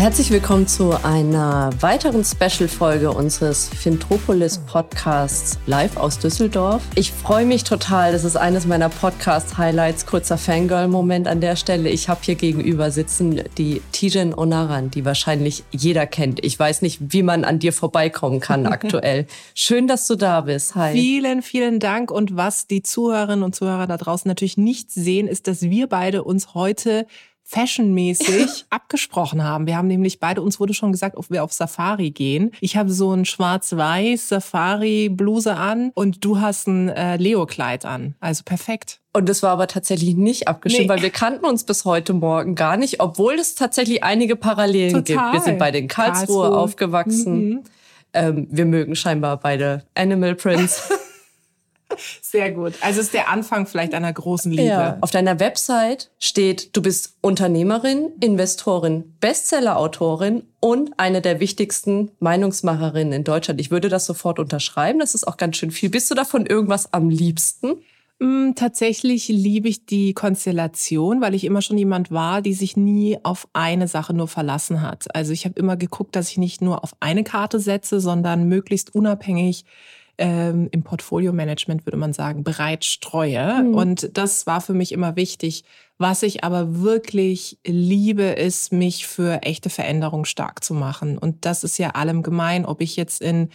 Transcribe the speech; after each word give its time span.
Herzlich 0.00 0.30
willkommen 0.30 0.66
zu 0.66 0.94
einer 1.04 1.68
weiteren 1.80 2.24
Special-Folge 2.24 3.12
unseres 3.12 3.68
Fintropolis 3.68 4.56
Podcasts 4.56 5.58
live 5.66 5.98
aus 5.98 6.18
Düsseldorf. 6.18 6.82
Ich 6.94 7.12
freue 7.12 7.44
mich 7.44 7.64
total. 7.64 8.12
Das 8.12 8.24
ist 8.24 8.34
eines 8.34 8.66
meiner 8.66 8.88
Podcast-Highlights. 8.88 10.06
Kurzer 10.06 10.38
Fangirl-Moment 10.38 11.28
an 11.28 11.42
der 11.42 11.54
Stelle. 11.54 11.90
Ich 11.90 12.08
habe 12.08 12.20
hier 12.22 12.34
gegenüber 12.34 12.90
sitzen 12.90 13.42
die 13.58 13.82
Tijen 13.92 14.32
Onaran, 14.32 14.90
die 14.90 15.04
wahrscheinlich 15.04 15.64
jeder 15.70 16.06
kennt. 16.06 16.42
Ich 16.42 16.58
weiß 16.58 16.80
nicht, 16.80 16.98
wie 17.12 17.22
man 17.22 17.44
an 17.44 17.58
dir 17.58 17.74
vorbeikommen 17.74 18.40
kann 18.40 18.66
aktuell. 18.68 19.26
Schön, 19.54 19.86
dass 19.86 20.06
du 20.06 20.16
da 20.16 20.40
bist. 20.40 20.76
Hi. 20.76 20.94
Vielen, 20.94 21.42
vielen 21.42 21.78
Dank. 21.78 22.10
Und 22.10 22.38
was 22.38 22.66
die 22.66 22.82
Zuhörerinnen 22.82 23.44
und 23.44 23.54
Zuhörer 23.54 23.86
da 23.86 23.98
draußen 23.98 24.26
natürlich 24.26 24.56
nicht 24.56 24.90
sehen, 24.90 25.28
ist, 25.28 25.46
dass 25.46 25.60
wir 25.60 25.88
beide 25.88 26.24
uns 26.24 26.54
heute 26.54 27.06
fashionmäßig 27.50 28.66
abgesprochen 28.70 29.42
haben. 29.42 29.66
Wir 29.66 29.76
haben 29.76 29.88
nämlich 29.88 30.20
beide, 30.20 30.40
uns 30.40 30.60
wurde 30.60 30.72
schon 30.72 30.92
gesagt, 30.92 31.16
ob 31.16 31.30
wir 31.30 31.42
auf 31.42 31.52
Safari 31.52 32.10
gehen. 32.10 32.52
Ich 32.60 32.76
habe 32.76 32.90
so 32.90 33.12
ein 33.12 33.24
schwarz-weiß 33.24 34.28
Safari-Bluse 34.28 35.56
an 35.56 35.90
und 35.94 36.24
du 36.24 36.40
hast 36.40 36.68
ein 36.68 36.88
äh, 36.88 37.16
Leo-Kleid 37.16 37.84
an. 37.84 38.14
Also 38.20 38.44
perfekt. 38.44 39.00
Und 39.12 39.28
das 39.28 39.42
war 39.42 39.50
aber 39.50 39.66
tatsächlich 39.66 40.14
nicht 40.14 40.46
abgestimmt, 40.46 40.84
nee. 40.84 40.88
weil 40.88 41.02
wir 41.02 41.10
kannten 41.10 41.44
uns 41.44 41.64
bis 41.64 41.84
heute 41.84 42.12
Morgen 42.12 42.54
gar 42.54 42.76
nicht, 42.76 43.00
obwohl 43.00 43.34
es 43.34 43.56
tatsächlich 43.56 44.04
einige 44.04 44.36
Parallelen 44.36 45.04
Total. 45.04 45.32
gibt. 45.32 45.32
Wir 45.32 45.40
sind 45.40 45.58
beide 45.58 45.78
in 45.78 45.88
Karlsruhe, 45.88 46.42
Karlsruhe. 46.42 46.58
aufgewachsen. 46.58 47.48
Mhm. 47.48 47.62
Ähm, 48.12 48.46
wir 48.50 48.64
mögen 48.64 48.94
scheinbar 48.94 49.38
beide 49.38 49.82
Animal 49.94 50.36
Prints. 50.36 50.88
Sehr 52.22 52.52
gut. 52.52 52.74
Also 52.80 53.00
ist 53.00 53.14
der 53.14 53.28
Anfang 53.28 53.66
vielleicht 53.66 53.94
einer 53.94 54.12
großen 54.12 54.50
Liebe. 54.50 54.64
Ja. 54.64 54.98
Auf 55.00 55.10
deiner 55.10 55.40
Website 55.40 56.10
steht, 56.18 56.76
du 56.76 56.82
bist 56.82 57.14
Unternehmerin, 57.20 58.10
Investorin, 58.20 59.14
Bestsellerautorin 59.20 60.44
und 60.60 60.92
eine 60.98 61.20
der 61.20 61.40
wichtigsten 61.40 62.10
Meinungsmacherinnen 62.20 63.12
in 63.12 63.24
Deutschland. 63.24 63.60
Ich 63.60 63.70
würde 63.70 63.88
das 63.88 64.06
sofort 64.06 64.38
unterschreiben. 64.38 64.98
Das 64.98 65.14
ist 65.14 65.26
auch 65.26 65.36
ganz 65.36 65.56
schön 65.56 65.70
viel. 65.70 65.90
Bist 65.90 66.10
du 66.10 66.14
davon 66.14 66.46
irgendwas 66.46 66.92
am 66.92 67.08
liebsten? 67.08 67.76
Mm, 68.20 68.52
tatsächlich 68.54 69.28
liebe 69.28 69.68
ich 69.68 69.86
die 69.86 70.12
Konstellation, 70.12 71.22
weil 71.22 71.34
ich 71.34 71.44
immer 71.44 71.62
schon 71.62 71.78
jemand 71.78 72.10
war, 72.10 72.42
die 72.42 72.52
sich 72.52 72.76
nie 72.76 73.18
auf 73.22 73.48
eine 73.54 73.88
Sache 73.88 74.12
nur 74.12 74.28
verlassen 74.28 74.82
hat. 74.82 75.14
Also 75.14 75.32
ich 75.32 75.46
habe 75.46 75.58
immer 75.58 75.78
geguckt, 75.78 76.14
dass 76.14 76.30
ich 76.30 76.36
nicht 76.36 76.60
nur 76.60 76.84
auf 76.84 76.94
eine 77.00 77.24
Karte 77.24 77.58
setze, 77.58 77.98
sondern 77.98 78.46
möglichst 78.46 78.94
unabhängig 78.94 79.64
ähm, 80.20 80.68
im 80.70 80.82
Portfolio-Management, 80.82 81.86
würde 81.86 81.96
man 81.96 82.12
sagen, 82.12 82.44
bereit 82.44 82.84
streue. 82.84 83.62
Mhm. 83.62 83.74
Und 83.74 84.16
das 84.16 84.46
war 84.46 84.60
für 84.60 84.74
mich 84.74 84.92
immer 84.92 85.16
wichtig. 85.16 85.64
Was 85.96 86.22
ich 86.22 86.44
aber 86.44 86.80
wirklich 86.82 87.58
liebe, 87.66 88.22
ist, 88.22 88.72
mich 88.72 89.06
für 89.06 89.42
echte 89.42 89.70
Veränderung 89.70 90.26
stark 90.26 90.62
zu 90.62 90.74
machen. 90.74 91.18
Und 91.18 91.46
das 91.46 91.64
ist 91.64 91.78
ja 91.78 91.90
allem 91.90 92.22
gemein, 92.22 92.66
ob 92.66 92.82
ich 92.82 92.96
jetzt 92.96 93.22
in 93.22 93.48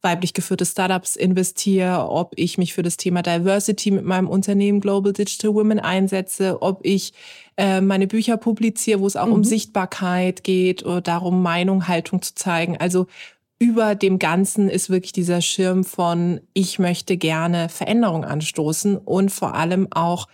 weiblich 0.00 0.32
geführte 0.32 0.66
Startups 0.66 1.16
investiere, 1.16 2.08
ob 2.08 2.32
ich 2.36 2.58
mich 2.58 2.72
für 2.72 2.82
das 2.82 2.96
Thema 2.96 3.22
Diversity 3.22 3.90
mit 3.90 4.04
meinem 4.04 4.28
Unternehmen 4.28 4.80
Global 4.80 5.12
Digital 5.12 5.54
Women 5.54 5.78
einsetze, 5.78 6.60
ob 6.60 6.80
ich 6.82 7.12
äh, 7.56 7.80
meine 7.80 8.06
Bücher 8.06 8.36
publiziere, 8.36 9.00
wo 9.00 9.06
es 9.06 9.16
auch 9.16 9.26
mhm. 9.26 9.32
um 9.32 9.44
Sichtbarkeit 9.44 10.42
geht 10.44 10.84
oder 10.84 11.00
darum, 11.00 11.42
Meinung, 11.42 11.86
Haltung 11.86 12.20
zu 12.20 12.34
zeigen. 12.34 12.76
Also 12.78 13.06
über 13.62 13.94
dem 13.94 14.18
Ganzen 14.18 14.68
ist 14.68 14.90
wirklich 14.90 15.12
dieser 15.12 15.40
Schirm 15.40 15.84
von, 15.84 16.40
ich 16.52 16.80
möchte 16.80 17.16
gerne 17.16 17.68
Veränderung 17.68 18.24
anstoßen 18.24 18.96
und 18.96 19.30
vor 19.30 19.54
allem 19.54 19.86
auch 19.92 20.26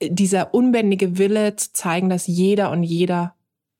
dieser 0.00 0.54
unbändige 0.54 1.18
Wille 1.18 1.56
zu 1.56 1.72
zeigen, 1.72 2.08
dass 2.08 2.28
jeder 2.28 2.70
und 2.70 2.84
jeder 2.84 3.34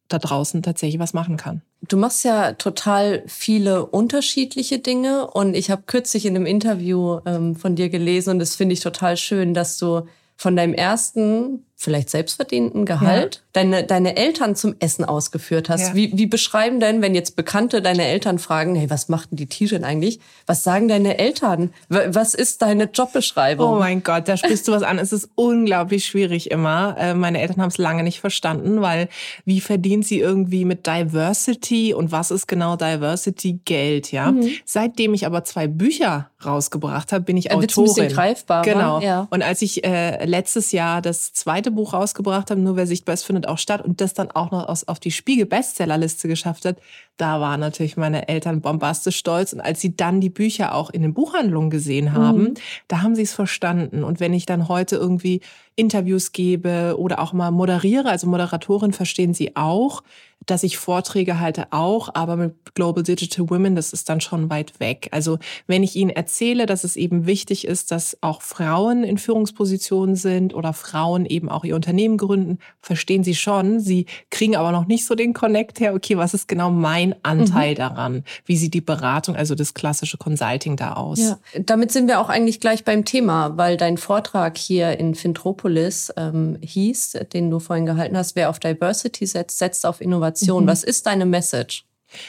da 0.09 0.19
draußen 0.19 0.65
tatsächlich 0.65 0.99
was 0.99 1.15
machen 1.15 1.37
kann. 1.37 1.63
Du 1.83 1.97
machst 1.97 2.25
ja 2.25 2.55
total 2.55 3.23
viele 3.29 3.87
unterschiedliche 3.87 4.81
Dinge 4.81 5.29
und 5.31 5.55
ich 5.55 5.71
habe 5.71 5.85
kürzlich 5.87 6.27
in 6.27 6.35
einem 6.35 6.47
Interview 6.47 7.21
ähm, 7.25 7.55
von 7.55 7.77
dir 7.77 7.91
gelesen 7.91 8.31
und 8.31 8.39
das 8.41 8.57
finde 8.57 8.73
ich 8.73 8.81
total 8.81 9.17
schön, 9.17 9.55
dass 9.55 9.79
du 9.79 10.09
von 10.37 10.57
deinem 10.57 10.75
ersten 10.75 11.65
vielleicht 11.81 12.11
selbstverdienten 12.11 12.85
Gehalt 12.87 13.37
ja. 13.37 13.41
deine, 13.53 13.85
deine 13.85 14.17
Eltern 14.17 14.57
zum 14.57 14.75
Essen 14.81 15.05
ausgeführt 15.05 15.69
hast. 15.69 15.91
Ja. 15.91 15.95
Wie, 15.95 16.11
wie 16.19 16.27
beschreiben 16.27 16.81
denn, 16.81 17.03
wenn 17.03 17.15
jetzt 17.15 17.37
Bekannte 17.37 17.81
deine 17.81 18.05
Eltern 18.05 18.41
fragen, 18.41 18.75
hey, 18.75 18.91
was 18.91 19.09
macht 19.09 19.31
denn 19.31 19.37
die 19.37 19.47
T-Shirt 19.47 19.85
eigentlich? 19.85 20.19
Was 20.47 20.65
sagen 20.65 20.89
deine 20.89 21.21
Eltern? 21.21 21.71
Was 21.89 22.35
ist 22.35 22.63
deine 22.63 22.91
Jobbeschreibung? 22.93 23.75
Oh 23.75 23.79
mein 23.79 24.03
Gott, 24.03 24.27
da 24.27 24.37
sprichst 24.37 24.67
du 24.67 24.73
was 24.73 24.83
an. 24.83 24.99
Es 24.99 25.13
ist 25.13 25.31
unglaublich 25.37 26.05
schwierig 26.05 26.51
immer. 26.51 26.97
Äh, 26.99 27.15
meine 27.15 27.41
Eltern 27.41 27.63
haben 27.63 27.71
es 27.71 27.79
lange 27.79 28.03
nicht 28.03 28.19
verstanden, 28.19 28.81
weil 28.83 29.09
wie 29.45 29.61
verdient 29.61 30.05
sie 30.05 30.19
irgendwie 30.19 30.65
mit 30.65 30.85
Diversity 30.85 31.95
und 31.95 32.11
was 32.11 32.33
ist 32.33 32.49
genau 32.49 32.75
Diversity 32.75 33.61
Geld, 33.65 34.11
ja? 34.11 34.33
Mhm. 34.33 34.51
Seitdem 34.65 35.15
ich 35.15 35.27
aber 35.27 35.45
zwei 35.45 35.69
Bücher 35.69 36.29
rausgebracht 36.45 37.13
habe, 37.13 37.23
bin 37.23 37.37
ich 37.37 37.53
Autorin. 37.53 37.69
Ein 37.69 37.85
bisschen 37.85 38.09
greifbar. 38.09 38.63
Genau. 38.63 39.01
Ja. 39.01 39.29
Und 39.31 39.43
als 39.43 39.63
ich 39.63 39.85
äh, 39.85 40.25
letztes 40.25 40.73
Jahr 40.73 41.03
das 41.03 41.33
zweite 41.33 41.68
zweite 41.69 41.71
Buch 41.71 41.93
rausgebracht 41.93 42.51
haben, 42.51 42.63
Nur 42.63 42.77
wer 42.77 42.87
sichtbar 42.87 43.15
ist, 43.15 43.25
findet 43.25 43.47
auch 43.47 43.59
statt 43.59 43.83
und 43.85 44.01
das 44.01 44.15
dann 44.15 44.31
auch 44.31 44.51
noch 44.51 44.69
aus, 44.69 44.87
auf 44.89 44.99
die 44.99 45.11
Spiegel-Bestsellerliste 45.11 46.29
geschafft 46.29 46.65
hat, 46.65 46.79
da 47.17 47.41
waren 47.41 47.61
natürlich 47.61 47.97
meine 47.97 48.29
Eltern 48.29 48.61
bombastisch 48.61 49.17
stolz. 49.17 49.53
Und 49.53 49.61
als 49.61 49.81
sie 49.81 49.97
dann 49.97 50.21
die 50.21 50.31
Bücher 50.31 50.75
auch 50.75 50.91
in 50.91 51.03
den 51.03 51.15
Buchhandlungen 51.15 51.71
gesehen 51.71 52.13
haben, 52.13 52.43
mhm. 52.43 52.55
da 52.89 53.03
haben 53.03 53.15
sie 53.15 53.23
es 53.23 53.35
verstanden. 53.35 54.05
Und 54.05 54.21
wenn 54.21 54.33
ich 54.33 54.47
dann 54.47 54.69
heute 54.69 54.97
irgendwie 54.97 55.41
Interviews 55.79 56.33
gebe 56.33 56.97
oder 56.99 57.21
auch 57.21 57.33
mal 57.33 57.51
moderiere, 57.51 58.09
also 58.09 58.27
Moderatorin 58.27 58.93
verstehen 58.93 59.35
sie 59.35 59.57
auch, 59.57 60.03
dass 60.47 60.63
ich 60.63 60.79
Vorträge 60.79 61.41
halte 61.41 61.67
auch, 61.71 62.09
aber 62.15 62.37
mit 62.37 62.75
Global 62.75 63.03
Digital 63.03 63.51
Women, 63.51 63.77
das 63.77 63.93
ist 63.93 64.09
dann 64.09 64.21
schon 64.21 64.49
weit 64.51 64.81
weg. 64.81 65.09
Also 65.11 65.39
wenn 65.67 65.83
ich 65.83 65.97
Ihnen 65.97 66.11
erzähle, 66.11 66.67
dass 66.67 66.85
es 66.85 66.97
eben 66.97 67.27
wichtig 67.27 67.67
ist, 67.67 67.91
dass 67.91 68.17
auch 68.23 68.41
Frauen 68.41 69.05
in 69.05 69.19
Führungspositionen 69.19 70.17
sind 70.17 70.55
oder 70.55 70.73
Frauen 70.73 71.27
eben 71.27 71.49
auch 71.49 71.65
ihr 71.65 71.75
Unternehmen 71.75 72.17
gründen, 72.17 72.59
verstehen 72.81 73.25
Sie 73.25 73.35
schon. 73.35 73.81
Sie 73.81 74.07
kriegen 74.31 74.57
aber 74.57 74.73
noch 74.73 74.87
nicht 74.87 75.05
so 75.05 75.15
den 75.15 75.35
Connect 75.35 75.81
her, 75.81 75.95
okay, 75.95 76.17
was 76.17 76.35
ist 76.35 76.49
genau 76.49 76.71
mein 76.71 77.15
Anteil 77.23 77.73
mhm. 77.73 77.77
daran? 77.77 78.25
Wie 78.47 78.57
sieht 78.57 78.75
die 78.75 78.81
Beratung, 78.81 79.37
also 79.37 79.55
das 79.55 79.75
klassische 79.75 80.17
Consulting 80.17 80.77
da 80.77 80.95
aus? 80.95 81.19
Ja, 81.19 81.39
damit 81.61 81.93
sind 81.93 82.09
wir 82.09 82.21
auch 82.21 82.29
eigentlich 82.29 82.61
gleich 82.61 82.85
beim 82.85 83.05
Thema, 83.05 83.59
weil 83.59 83.77
dein 83.77 83.99
Vortrag 83.99 84.57
hier 84.57 84.99
in 84.99 85.15
Fintropolis 85.15 85.68
ähm, 86.17 86.59
hieß, 86.61 87.19
den 87.33 87.51
du 87.51 87.59
vorhin 87.59 87.87
gehalten 87.87 88.17
hast, 88.17 88.37
wer 88.37 88.51
auf 88.51 88.59
Diversity 88.59 89.27
setzt, 89.27 89.59
setzt 89.59 89.87
auf 89.87 90.01
Innovation. 90.01 90.19
Innovation. 90.19 90.65
Mhm. 90.65 90.69
Was 90.69 90.85
ist 90.85 91.07
deine 91.07 91.27
Message? 91.27 91.85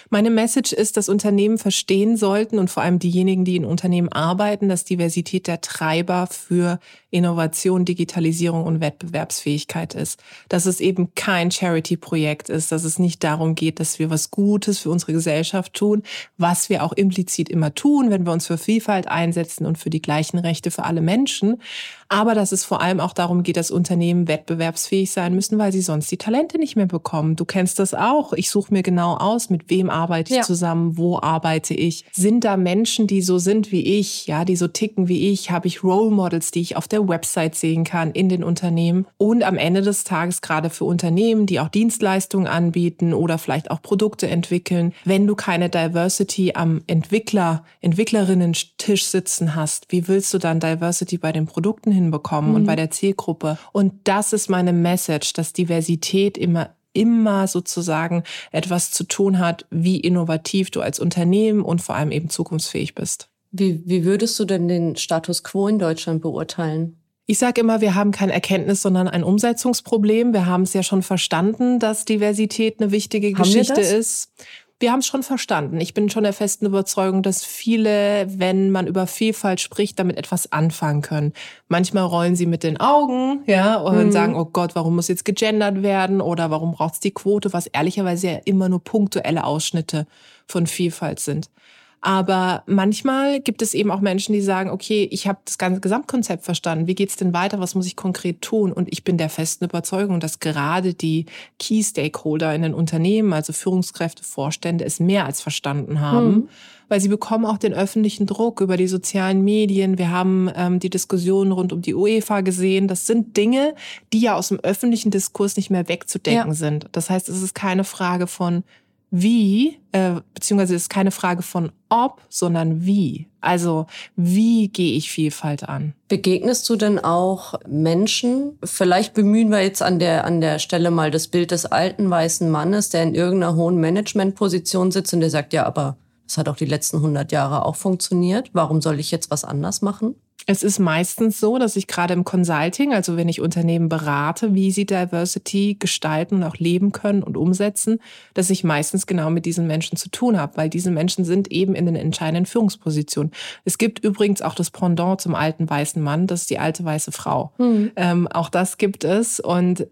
Meine 0.09 0.29
Message 0.29 0.73
ist, 0.73 0.97
dass 0.97 1.07
Unternehmen 1.07 1.57
verstehen 1.57 2.17
sollten 2.17 2.59
und 2.59 2.69
vor 2.69 2.83
allem 2.83 2.99
diejenigen, 2.99 3.45
die 3.45 3.55
in 3.55 3.63
Unternehmen 3.63 4.11
arbeiten, 4.11 4.67
dass 4.67 4.83
Diversität 4.83 5.47
der 5.47 5.61
Treiber 5.61 6.27
für 6.27 6.79
Innovation, 7.11 7.85
Digitalisierung 7.85 8.63
und 8.63 8.81
Wettbewerbsfähigkeit 8.81 9.95
ist. 9.95 10.21
Dass 10.47 10.65
es 10.65 10.79
eben 10.79 11.13
kein 11.15 11.51
Charity-Projekt 11.51 12.49
ist, 12.49 12.71
dass 12.71 12.83
es 12.83 12.99
nicht 12.99 13.23
darum 13.23 13.55
geht, 13.55 13.79
dass 13.79 13.99
wir 13.99 14.09
was 14.09 14.31
Gutes 14.31 14.79
für 14.79 14.91
unsere 14.91 15.13
Gesellschaft 15.13 15.73
tun, 15.73 16.03
was 16.37 16.69
wir 16.69 16.83
auch 16.83 16.93
implizit 16.93 17.49
immer 17.49 17.73
tun, 17.73 18.11
wenn 18.11 18.25
wir 18.25 18.31
uns 18.33 18.47
für 18.47 18.57
Vielfalt 18.57 19.07
einsetzen 19.07 19.65
und 19.65 19.77
für 19.77 19.89
die 19.89 20.01
gleichen 20.01 20.37
Rechte 20.39 20.71
für 20.71 20.83
alle 20.83 21.01
Menschen. 21.01 21.61
Aber 22.09 22.33
dass 22.33 22.51
es 22.51 22.65
vor 22.65 22.81
allem 22.81 22.99
auch 22.99 23.13
darum 23.13 23.43
geht, 23.43 23.55
dass 23.55 23.69
Unternehmen 23.69 24.27
wettbewerbsfähig 24.27 25.11
sein 25.11 25.35
müssen, 25.35 25.59
weil 25.59 25.71
sie 25.71 25.81
sonst 25.81 26.09
die 26.11 26.17
Talente 26.17 26.57
nicht 26.57 26.75
mehr 26.75 26.87
bekommen. 26.87 27.35
Du 27.35 27.45
kennst 27.45 27.77
das 27.77 27.93
auch. 27.93 28.33
Ich 28.33 28.49
suche 28.49 28.73
mir 28.73 28.81
genau 28.81 29.15
aus, 29.15 29.51
mit 29.51 29.69
wem 29.69 29.91
arbeite 29.91 30.31
ich 30.33 30.37
ja. 30.37 30.43
zusammen, 30.43 30.97
wo 30.97 31.19
arbeite 31.19 31.75
ich. 31.75 32.05
Sind 32.11 32.43
da 32.43 32.57
Menschen, 32.57 33.05
die 33.05 33.21
so 33.21 33.37
sind 33.37 33.71
wie 33.71 33.99
ich, 33.99 34.25
ja, 34.25 34.43
die 34.43 34.55
so 34.55 34.67
ticken 34.67 35.07
wie 35.07 35.29
ich? 35.29 35.51
Habe 35.51 35.67
ich 35.67 35.83
Role 35.83 36.09
Models, 36.09 36.49
die 36.49 36.61
ich 36.61 36.75
auf 36.75 36.87
der 36.87 36.98
der 36.99 37.07
Website 37.07 37.55
sehen 37.55 37.83
kann 37.83 38.11
in 38.11 38.29
den 38.29 38.43
Unternehmen 38.43 39.05
und 39.17 39.43
am 39.43 39.57
Ende 39.57 39.81
des 39.81 40.03
Tages 40.03 40.41
gerade 40.41 40.69
für 40.69 40.85
Unternehmen, 40.85 41.45
die 41.45 41.59
auch 41.59 41.69
Dienstleistungen 41.69 42.47
anbieten 42.47 43.13
oder 43.13 43.37
vielleicht 43.37 43.71
auch 43.71 43.81
Produkte 43.81 44.27
entwickeln, 44.27 44.93
wenn 45.05 45.25
du 45.27 45.35
keine 45.35 45.69
Diversity 45.69 46.53
am 46.55 46.81
Entwickler, 46.87 47.63
Entwicklerinnen-Tisch 47.81 49.05
sitzen 49.05 49.55
hast, 49.55 49.85
wie 49.89 50.07
willst 50.07 50.33
du 50.33 50.37
dann 50.37 50.59
Diversity 50.59 51.17
bei 51.17 51.31
den 51.31 51.45
Produkten 51.45 51.91
hinbekommen 51.91 52.51
mhm. 52.51 52.55
und 52.55 52.65
bei 52.65 52.75
der 52.75 52.91
Zielgruppe? 52.91 53.57
Und 53.71 53.93
das 54.03 54.33
ist 54.33 54.49
meine 54.49 54.73
Message, 54.73 55.33
dass 55.33 55.53
Diversität 55.53 56.37
immer 56.37 56.69
immer 56.91 57.47
sozusagen 57.47 58.23
etwas 58.51 58.91
zu 58.91 59.03
tun 59.03 59.37
hat, 59.39 59.65
wie 59.69 59.99
innovativ 59.99 60.71
du 60.71 60.81
als 60.81 60.99
Unternehmen 60.99 61.61
und 61.61 61.81
vor 61.81 61.95
allem 61.95 62.11
eben 62.11 62.29
zukunftsfähig 62.29 62.95
bist. 62.95 63.28
Wie, 63.51 63.81
wie 63.85 64.05
würdest 64.05 64.39
du 64.39 64.45
denn 64.45 64.67
den 64.67 64.95
Status 64.95 65.43
quo 65.43 65.67
in 65.67 65.79
Deutschland 65.79 66.21
beurteilen? 66.21 66.99
Ich 67.25 67.37
sage 67.37 67.61
immer, 67.61 67.79
wir 67.79 67.93
haben 67.93 68.11
kein 68.11 68.31
Erkenntnis, 68.31 68.81
sondern 68.81 69.07
ein 69.07 69.23
Umsetzungsproblem. 69.23 70.33
Wir 70.33 70.47
haben 70.47 70.63
es 70.63 70.73
ja 70.73 70.81
schon 70.81 71.03
verstanden, 71.03 71.77
dass 71.77 72.05
Diversität 72.05 72.81
eine 72.81 72.91
wichtige 72.91 73.27
haben 73.27 73.35
Geschichte 73.35 73.81
ist. 73.81 74.31
wir 74.79 74.91
haben 74.91 74.99
es 74.99 75.05
schon 75.05 75.21
verstanden. 75.21 75.79
Ich 75.79 75.93
bin 75.93 76.09
schon 76.09 76.23
der 76.23 76.33
festen 76.33 76.65
Überzeugung, 76.65 77.21
dass 77.21 77.45
viele, 77.45 78.25
wenn 78.29 78.71
man 78.71 78.87
über 78.87 79.05
Vielfalt 79.05 79.61
spricht, 79.61 79.99
damit 79.99 80.17
etwas 80.17 80.51
anfangen 80.51 81.03
können. 81.03 81.33
Manchmal 81.67 82.05
rollen 82.05 82.35
sie 82.35 82.47
mit 82.47 82.63
den 82.63 82.79
Augen, 82.79 83.43
ja, 83.45 83.75
und 83.75 84.07
mhm. 84.07 84.11
sagen, 84.11 84.35
oh 84.35 84.45
Gott, 84.45 84.73
warum 84.73 84.95
muss 84.95 85.07
jetzt 85.07 85.25
gegendert 85.25 85.83
werden 85.83 86.21
oder 86.21 86.49
warum 86.49 86.71
braucht 86.71 86.95
es 86.95 86.99
die 86.99 87.11
Quote, 87.11 87.53
was 87.53 87.67
ehrlicherweise 87.67 88.27
ja 88.27 88.39
immer 88.45 88.69
nur 88.69 88.83
punktuelle 88.83 89.43
Ausschnitte 89.43 90.07
von 90.47 90.65
Vielfalt 90.65 91.19
sind. 91.19 91.51
Aber 92.01 92.63
manchmal 92.65 93.41
gibt 93.41 93.61
es 93.61 93.73
eben 93.73 93.91
auch 93.91 93.99
Menschen, 93.99 94.31
die 94.31 94.41
sagen, 94.41 94.69
okay, 94.69 95.07
ich 95.11 95.27
habe 95.27 95.39
das 95.43 95.57
ganze 95.57 95.81
Gesamtkonzept 95.81 96.45
verstanden. 96.45 96.87
Wie 96.87 96.95
geht's 96.95 97.17
denn 97.17 97.33
weiter? 97.33 97.59
Was 97.59 97.75
muss 97.75 97.85
ich 97.87 97.97
konkret 97.97 98.41
tun? 98.41 98.71
Und 98.71 98.87
ich 98.89 99.03
bin 99.03 99.17
der 99.17 99.29
festen 99.29 99.65
Überzeugung, 99.65 100.21
dass 100.21 100.39
gerade 100.39 100.93
die 100.93 101.25
Key 101.57 101.83
Stakeholder 101.83 102.55
in 102.55 102.61
den 102.61 102.73
Unternehmen, 102.73 103.33
also 103.33 103.51
Führungskräfte, 103.51 104.23
Vorstände, 104.23 104.85
es 104.85 105.01
mehr 105.01 105.25
als 105.25 105.41
verstanden 105.41 105.99
haben. 105.99 106.33
Hm. 106.33 106.49
Weil 106.87 107.01
sie 107.01 107.09
bekommen 107.09 107.45
auch 107.45 107.57
den 107.57 107.73
öffentlichen 107.73 108.25
Druck 108.25 108.61
über 108.61 108.77
die 108.77 108.87
sozialen 108.87 109.43
Medien. 109.43 109.97
Wir 109.99 110.09
haben 110.09 110.49
ähm, 110.55 110.79
die 110.79 110.89
Diskussionen 110.89 111.51
rund 111.51 111.71
um 111.73 111.81
die 111.81 111.93
UEFA 111.93 112.41
gesehen. 112.41 112.87
Das 112.87 113.05
sind 113.05 113.35
Dinge, 113.37 113.75
die 114.11 114.21
ja 114.21 114.35
aus 114.35 114.47
dem 114.47 114.59
öffentlichen 114.61 115.11
Diskurs 115.11 115.55
nicht 115.55 115.69
mehr 115.69 115.87
wegzudenken 115.87 116.51
ja. 116.51 116.55
sind. 116.55 116.87
Das 116.93 117.09
heißt, 117.09 117.29
es 117.29 117.43
ist 117.43 117.53
keine 117.53 117.83
Frage 117.83 118.25
von 118.25 118.63
wie, 119.11 119.79
äh, 119.91 120.21
beziehungsweise 120.33 120.75
ist 120.75 120.89
keine 120.89 121.11
Frage 121.11 121.41
von 121.41 121.71
ob, 121.89 122.21
sondern 122.29 122.85
wie. 122.85 123.27
Also 123.41 123.87
wie 124.15 124.67
gehe 124.67 124.95
ich 124.95 125.11
Vielfalt 125.11 125.67
an? 125.67 125.93
Begegnest 126.07 126.69
du 126.69 126.75
denn 126.75 126.99
auch 126.99 127.55
Menschen? 127.67 128.57
Vielleicht 128.63 129.13
bemühen 129.13 129.49
wir 129.49 129.61
jetzt 129.61 129.81
an 129.81 129.99
der, 129.99 130.25
an 130.25 130.41
der 130.41 130.59
Stelle 130.59 130.91
mal 130.91 131.09
das 131.09 131.27
Bild 131.27 131.51
des 131.51 131.65
alten 131.65 132.09
weißen 132.09 132.49
Mannes, 132.49 132.89
der 132.89 133.03
in 133.03 133.15
irgendeiner 133.15 133.55
hohen 133.55 133.79
Managementposition 133.79 134.91
sitzt 134.91 135.13
und 135.13 135.21
der 135.21 135.29
sagt, 135.29 135.53
ja, 135.53 135.65
aber 135.65 135.97
das 136.27 136.37
hat 136.37 136.47
auch 136.47 136.57
die 136.57 136.65
letzten 136.65 136.97
100 136.97 137.31
Jahre 137.31 137.65
auch 137.65 137.75
funktioniert. 137.75 138.51
Warum 138.53 138.81
soll 138.81 138.99
ich 138.99 139.09
jetzt 139.09 139.31
was 139.31 139.43
anders 139.43 139.81
machen? 139.81 140.15
Es 140.49 140.63
ist 140.63 140.79
meistens 140.79 141.39
so, 141.39 141.59
dass 141.59 141.75
ich 141.75 141.85
gerade 141.85 142.15
im 142.15 142.23
Consulting, 142.23 142.91
also 142.91 143.15
wenn 143.15 143.29
ich 143.29 143.39
Unternehmen 143.39 143.87
berate, 143.87 144.55
wie 144.55 144.71
sie 144.71 144.87
Diversity 144.87 145.77
gestalten 145.77 146.37
und 146.37 146.43
auch 146.43 146.55
leben 146.55 146.91
können 146.91 147.21
und 147.21 147.37
umsetzen, 147.37 147.99
dass 148.33 148.49
ich 148.49 148.63
meistens 148.63 149.05
genau 149.05 149.29
mit 149.29 149.45
diesen 149.45 149.67
Menschen 149.67 149.95
zu 149.95 150.09
tun 150.09 150.39
habe, 150.39 150.57
weil 150.57 150.67
diese 150.67 150.89
Menschen 150.89 151.23
sind 151.23 151.51
eben 151.51 151.75
in 151.75 151.85
den 151.85 151.95
entscheidenden 151.95 152.47
Führungspositionen. 152.47 153.31
Es 153.63 153.77
gibt 153.77 154.03
übrigens 154.03 154.41
auch 154.41 154.55
das 154.55 154.71
Pendant 154.71 155.21
zum 155.21 155.35
alten 155.35 155.69
weißen 155.69 156.01
Mann, 156.01 156.25
das 156.25 156.41
ist 156.41 156.49
die 156.49 156.57
alte 156.57 156.83
weiße 156.83 157.11
Frau. 157.11 157.51
Mhm. 157.59 157.91
Ähm, 157.95 158.27
auch 158.27 158.49
das 158.49 158.79
gibt 158.79 159.03
es 159.03 159.39
und 159.39 159.85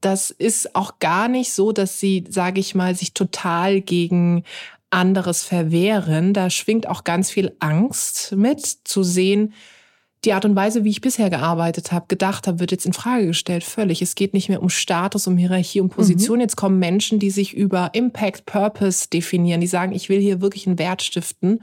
das 0.00 0.32
ist 0.32 0.74
auch 0.74 0.98
gar 0.98 1.28
nicht 1.28 1.52
so, 1.52 1.70
dass 1.70 2.00
sie, 2.00 2.24
sage 2.28 2.58
ich 2.58 2.74
mal, 2.74 2.96
sich 2.96 3.14
total 3.14 3.80
gegen 3.80 4.42
anderes 4.90 5.44
verwehren. 5.44 6.34
Da 6.34 6.50
schwingt 6.50 6.88
auch 6.88 7.04
ganz 7.04 7.30
viel 7.30 7.54
Angst 7.60 8.32
mit, 8.36 8.66
zu 8.66 9.04
sehen, 9.04 9.54
die 10.24 10.32
Art 10.32 10.44
und 10.44 10.54
Weise, 10.54 10.84
wie 10.84 10.90
ich 10.90 11.00
bisher 11.00 11.30
gearbeitet 11.30 11.90
habe, 11.90 12.06
gedacht 12.06 12.46
habe, 12.46 12.60
wird 12.60 12.70
jetzt 12.70 12.86
in 12.86 12.92
Frage 12.92 13.26
gestellt. 13.26 13.64
Völlig. 13.64 14.02
Es 14.02 14.14
geht 14.14 14.34
nicht 14.34 14.48
mehr 14.48 14.62
um 14.62 14.68
Status, 14.68 15.26
um 15.26 15.36
Hierarchie, 15.36 15.80
um 15.80 15.88
Position. 15.88 16.36
Mhm. 16.36 16.42
Jetzt 16.42 16.56
kommen 16.56 16.78
Menschen, 16.78 17.18
die 17.18 17.30
sich 17.30 17.54
über 17.54 17.90
Impact, 17.92 18.46
Purpose 18.46 19.08
definieren, 19.08 19.60
die 19.60 19.66
sagen, 19.66 19.92
ich 19.92 20.08
will 20.08 20.20
hier 20.20 20.40
wirklich 20.40 20.66
einen 20.66 20.78
Wert 20.78 21.02
stiften. 21.02 21.60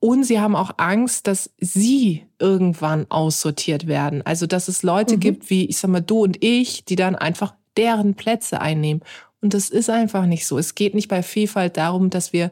Und 0.00 0.24
sie 0.24 0.40
haben 0.40 0.56
auch 0.56 0.72
Angst, 0.76 1.28
dass 1.28 1.50
sie 1.58 2.26
irgendwann 2.38 3.06
aussortiert 3.10 3.86
werden. 3.86 4.22
Also, 4.26 4.46
dass 4.46 4.68
es 4.68 4.82
Leute 4.82 5.16
mhm. 5.16 5.20
gibt, 5.20 5.50
wie, 5.50 5.66
ich 5.66 5.78
sag 5.78 5.90
mal, 5.90 6.00
du 6.00 6.24
und 6.24 6.42
ich, 6.44 6.84
die 6.84 6.96
dann 6.96 7.14
einfach 7.14 7.54
deren 7.76 8.14
Plätze 8.14 8.60
einnehmen. 8.60 9.02
Und 9.40 9.54
das 9.54 9.70
ist 9.70 9.88
einfach 9.88 10.26
nicht 10.26 10.46
so. 10.46 10.58
Es 10.58 10.74
geht 10.74 10.94
nicht 10.94 11.08
bei 11.08 11.22
Vielfalt 11.22 11.76
darum, 11.76 12.10
dass 12.10 12.32
wir 12.32 12.50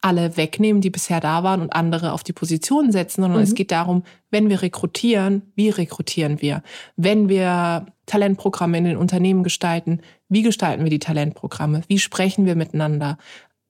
alle 0.00 0.36
wegnehmen, 0.36 0.80
die 0.80 0.90
bisher 0.90 1.20
da 1.20 1.42
waren 1.42 1.60
und 1.60 1.72
andere 1.72 2.12
auf 2.12 2.22
die 2.22 2.32
Position 2.32 2.92
setzen, 2.92 3.22
sondern 3.22 3.40
mhm. 3.40 3.44
es 3.44 3.54
geht 3.54 3.72
darum, 3.72 4.04
wenn 4.30 4.48
wir 4.48 4.62
rekrutieren, 4.62 5.42
wie 5.56 5.70
rekrutieren 5.70 6.40
wir? 6.40 6.62
Wenn 6.96 7.28
wir 7.28 7.86
Talentprogramme 8.06 8.78
in 8.78 8.84
den 8.84 8.96
Unternehmen 8.96 9.42
gestalten, 9.42 10.00
wie 10.28 10.42
gestalten 10.42 10.84
wir 10.84 10.90
die 10.90 11.00
Talentprogramme? 11.00 11.82
Wie 11.88 11.98
sprechen 11.98 12.46
wir 12.46 12.54
miteinander? 12.54 13.18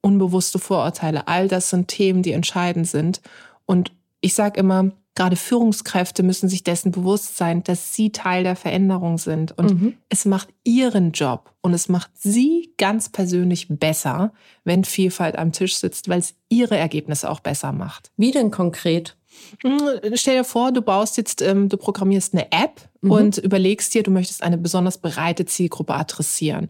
Unbewusste 0.00 0.58
Vorurteile, 0.58 1.28
all 1.28 1.48
das 1.48 1.70
sind 1.70 1.88
Themen, 1.88 2.22
die 2.22 2.32
entscheidend 2.32 2.86
sind. 2.86 3.20
Und 3.64 3.92
ich 4.20 4.34
sage 4.34 4.60
immer, 4.60 4.92
gerade 5.18 5.34
Führungskräfte 5.34 6.22
müssen 6.22 6.48
sich 6.48 6.62
dessen 6.62 6.92
bewusst 6.92 7.36
sein, 7.36 7.64
dass 7.64 7.92
sie 7.92 8.12
Teil 8.12 8.44
der 8.44 8.54
Veränderung 8.54 9.18
sind. 9.18 9.50
Und 9.58 9.70
mhm. 9.70 9.96
es 10.08 10.24
macht 10.24 10.48
ihren 10.62 11.10
Job 11.10 11.52
und 11.60 11.74
es 11.74 11.88
macht 11.88 12.12
sie 12.14 12.72
ganz 12.78 13.08
persönlich 13.08 13.66
besser, 13.68 14.32
wenn 14.62 14.84
Vielfalt 14.84 15.36
am 15.36 15.50
Tisch 15.50 15.76
sitzt, 15.76 16.08
weil 16.08 16.20
es 16.20 16.36
ihre 16.48 16.76
Ergebnisse 16.76 17.28
auch 17.28 17.40
besser 17.40 17.72
macht. 17.72 18.12
Wie 18.16 18.30
denn 18.30 18.52
konkret? 18.52 19.16
Hm, 19.64 19.80
stell 20.14 20.36
dir 20.36 20.44
vor, 20.44 20.70
du 20.70 20.82
baust 20.82 21.16
jetzt, 21.16 21.42
ähm, 21.42 21.68
du 21.68 21.76
programmierst 21.76 22.34
eine 22.34 22.52
App 22.52 22.88
mhm. 23.00 23.10
und 23.10 23.38
überlegst 23.38 23.92
dir, 23.94 24.04
du 24.04 24.12
möchtest 24.12 24.44
eine 24.44 24.56
besonders 24.56 24.98
breite 24.98 25.46
Zielgruppe 25.46 25.94
adressieren. 25.94 26.68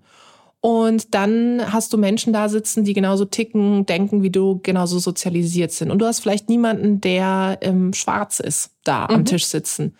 Und 0.68 1.14
dann 1.14 1.72
hast 1.72 1.94
du 1.94 1.96
Menschen 1.96 2.34
da 2.34 2.50
sitzen, 2.50 2.84
die 2.84 2.92
genauso 2.92 3.24
ticken, 3.24 3.86
denken, 3.86 4.22
wie 4.22 4.28
du, 4.28 4.60
genauso 4.62 4.98
sozialisiert 4.98 5.72
sind. 5.72 5.90
Und 5.90 5.98
du 5.98 6.04
hast 6.04 6.20
vielleicht 6.20 6.50
niemanden, 6.50 7.00
der 7.00 7.56
ähm, 7.62 7.94
schwarz 7.94 8.38
ist, 8.38 8.72
da 8.84 9.04
mhm. 9.04 9.14
am 9.14 9.24
Tisch 9.24 9.46
sitzen. 9.46 9.96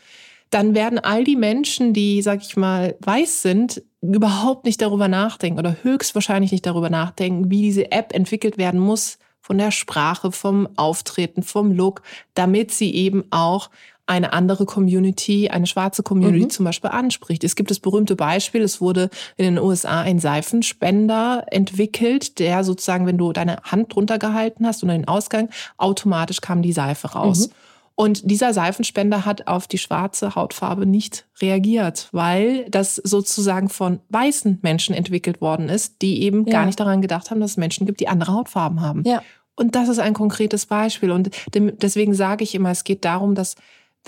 Dann 0.51 0.75
werden 0.75 0.99
all 0.99 1.25
die 1.25 1.37
Menschen, 1.37 1.95
die, 1.95 2.21
sag 2.21 2.43
ich 2.43 2.55
mal, 2.59 2.97
weiß 3.01 3.41
sind, 3.41 3.83
überhaupt 4.03 4.67
nicht 4.67 4.83
darüber 4.83 5.09
nachdenken 5.09 5.59
oder 5.59 5.75
höchstwahrscheinlich 5.81 6.53
nicht 6.53 6.67
darüber 6.67 6.91
nachdenken, 6.91 7.51
wie 7.51 7.63
diese 7.63 7.91
App 7.91 8.15
entwickelt 8.15 8.59
werden 8.59 8.79
muss, 8.79 9.17
von 9.41 9.57
der 9.57 9.71
Sprache, 9.71 10.33
vom 10.33 10.69
Auftreten, 10.77 11.43
vom 11.43 11.73
Look, 11.73 12.03
damit 12.35 12.73
sie 12.73 12.95
eben 12.95 13.25
auch 13.31 13.71
eine 14.09 14.33
andere 14.33 14.65
Community, 14.65 15.51
eine 15.51 15.67
schwarze 15.67 16.03
Community 16.03 16.45
mhm. 16.45 16.51
zum 16.51 16.65
Beispiel 16.65 16.91
anspricht. 16.91 17.45
Es 17.45 17.57
gibt 17.57 17.71
das 17.71 17.79
berühmte 17.79 18.17
Beispiel, 18.17 18.63
es 18.63 18.81
wurde 18.81 19.11
in 19.37 19.45
den 19.45 19.59
USA 19.59 20.01
ein 20.01 20.19
Seifenspender 20.19 21.45
entwickelt, 21.51 22.39
der 22.39 22.65
sozusagen, 22.65 23.07
wenn 23.07 23.19
du 23.19 23.33
deine 23.33 23.59
Hand 23.65 23.95
drunter 23.95 24.19
gehalten 24.19 24.67
hast 24.67 24.83
und 24.83 24.89
den 24.89 25.07
Ausgang, 25.07 25.51
automatisch 25.77 26.41
kam 26.41 26.63
die 26.63 26.73
Seife 26.73 27.09
raus. 27.09 27.49
Mhm. 27.49 27.53
Und 27.97 28.31
dieser 28.31 28.55
Seifenspender 28.55 29.27
hat 29.27 29.49
auf 29.49 29.67
die 29.67 29.77
schwarze 29.77 30.37
Hautfarbe 30.37 30.87
nicht 30.87 31.27
reagiert, 31.43 32.09
weil 32.13 32.71
das 32.71 32.95
sozusagen 32.95 33.69
von 33.69 33.99
weißen 34.09 34.61
Menschen 34.63 34.95
entwickelt 34.95 35.41
worden 35.41 35.69
ist, 35.69 36.01
die 36.01 36.23
eben 36.23 36.47
ja. 36.47 36.53
gar 36.53 36.67
nicht 36.67 36.79
daran 36.79 37.03
gedacht 37.03 37.31
haben, 37.31 37.41
dass 37.41 37.53
es 37.53 37.57
Menschen 37.57 37.87
gibt, 37.87 38.01
die 38.01 38.09
andere 38.09 38.33
Hautfarben 38.33 38.81
haben. 38.81 39.03
Ja. 39.05 39.21
Und 39.57 39.75
das 39.75 39.89
ist 39.89 39.99
ein 39.99 40.15
konkretes 40.15 40.67
Beispiel. 40.67 41.11
Und 41.11 41.31
deswegen 41.53 42.15
sage 42.15 42.45
ich 42.45 42.55
immer, 42.55 42.71
es 42.71 42.85
geht 42.85 43.05
darum, 43.05 43.35
dass 43.35 43.57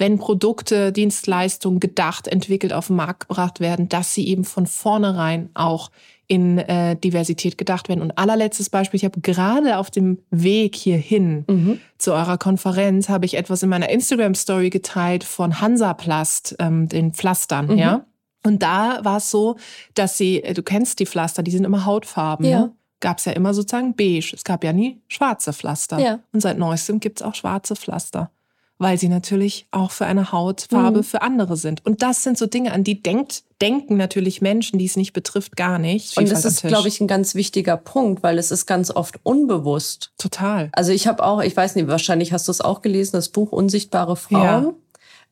wenn 0.01 0.19
Produkte, 0.19 0.93
Dienstleistungen 0.93 1.79
gedacht, 1.79 2.27
entwickelt, 2.27 2.73
auf 2.73 2.87
den 2.87 2.97
Markt 2.97 3.29
gebracht 3.29 3.61
werden, 3.61 3.89
dass 3.91 4.15
sie 4.15 4.27
eben 4.27 4.45
von 4.45 4.67
vornherein 4.67 5.51
auch 5.53 5.91
in 6.27 6.59
äh, 6.59 6.97
Diversität 6.97 7.59
gedacht 7.59 7.89
werden. 7.89 8.01
Und 8.01 8.17
allerletztes 8.17 8.71
Beispiel, 8.71 8.97
ich 8.97 9.05
habe 9.05 9.21
gerade 9.21 9.77
auf 9.77 9.91
dem 9.91 10.19
Weg 10.31 10.75
hierhin 10.75 11.45
mhm. 11.47 11.81
zu 11.99 12.13
eurer 12.13 12.39
Konferenz, 12.39 13.11
habe 13.11 13.27
ich 13.27 13.35
etwas 13.35 13.63
in 13.63 13.69
meiner 13.69 13.91
Instagram-Story 13.91 14.71
geteilt 14.71 15.23
von 15.23 15.61
Hansaplast, 15.61 16.57
ähm, 16.61 16.89
den 16.89 17.13
Pflastern, 17.13 17.67
mhm. 17.67 17.79
ja. 17.79 18.07
Und 18.43 18.63
da 18.63 19.01
war 19.03 19.19
es 19.19 19.29
so, 19.31 19.57
dass 19.93 20.17
sie, 20.17 20.43
äh, 20.43 20.55
du 20.55 20.63
kennst 20.63 20.99
die 20.99 21.07
Pflaster, 21.07 21.43
die 21.43 21.51
sind 21.51 21.65
immer 21.65 21.85
Hautfarben, 21.85 22.47
ja. 22.47 22.61
Ne? 22.61 22.73
Gab 23.01 23.19
es 23.19 23.25
ja 23.25 23.33
immer 23.33 23.55
sozusagen 23.55 23.95
beige. 23.97 24.33
Es 24.35 24.45
gab 24.45 24.63
ja 24.63 24.75
nie 24.75 25.01
schwarze 25.09 25.55
Pflaster. 25.55 25.99
Ja. 25.99 26.21
Und 26.33 26.41
seit 26.41 26.59
neuestem 26.59 27.01
gibt 27.01 27.21
es 27.21 27.27
auch 27.27 27.35
schwarze 27.35 27.75
Pflaster 27.75 28.31
weil 28.81 28.99
sie 28.99 29.09
natürlich 29.09 29.67
auch 29.71 29.91
für 29.91 30.07
eine 30.07 30.33
Hautfarbe 30.33 30.99
mhm. 30.99 31.05
für 31.05 31.21
andere 31.21 31.59
sind. 31.59 31.85
Und 31.85 32.03
das 32.03 32.23
sind 32.23 32.39
so 32.39 32.47
Dinge, 32.47 32.73
an 32.73 32.83
die 32.83 33.03
denkt, 33.03 33.45
denken 33.61 33.99
natürlich 33.99 34.41
Menschen, 34.41 34.79
die 34.79 34.87
es 34.87 34.97
nicht 34.97 35.13
betrifft, 35.13 35.55
gar 35.55 35.79
nicht. 35.79 36.17
Und 36.17 36.31
das 36.31 36.47
ist, 36.47 36.63
glaube 36.63 36.89
ich, 36.89 36.99
ein 36.99 37.07
ganz 37.07 37.35
wichtiger 37.35 37.77
Punkt, 37.77 38.23
weil 38.23 38.39
es 38.39 38.51
ist 38.51 38.65
ganz 38.65 38.91
oft 38.91 39.21
unbewusst. 39.23 40.13
Total. 40.17 40.71
Also 40.73 40.93
ich 40.93 41.07
habe 41.07 41.23
auch, 41.23 41.43
ich 41.43 41.55
weiß 41.55 41.75
nicht, 41.75 41.89
wahrscheinlich 41.89 42.33
hast 42.33 42.49
du 42.49 42.53
es 42.53 42.63
auch 42.63 42.81
gelesen, 42.81 43.13
das 43.13 43.29
Buch 43.29 43.53
Unsichtbare 43.53 44.17
Frauen. 44.17 44.65
Ja. 44.65 44.75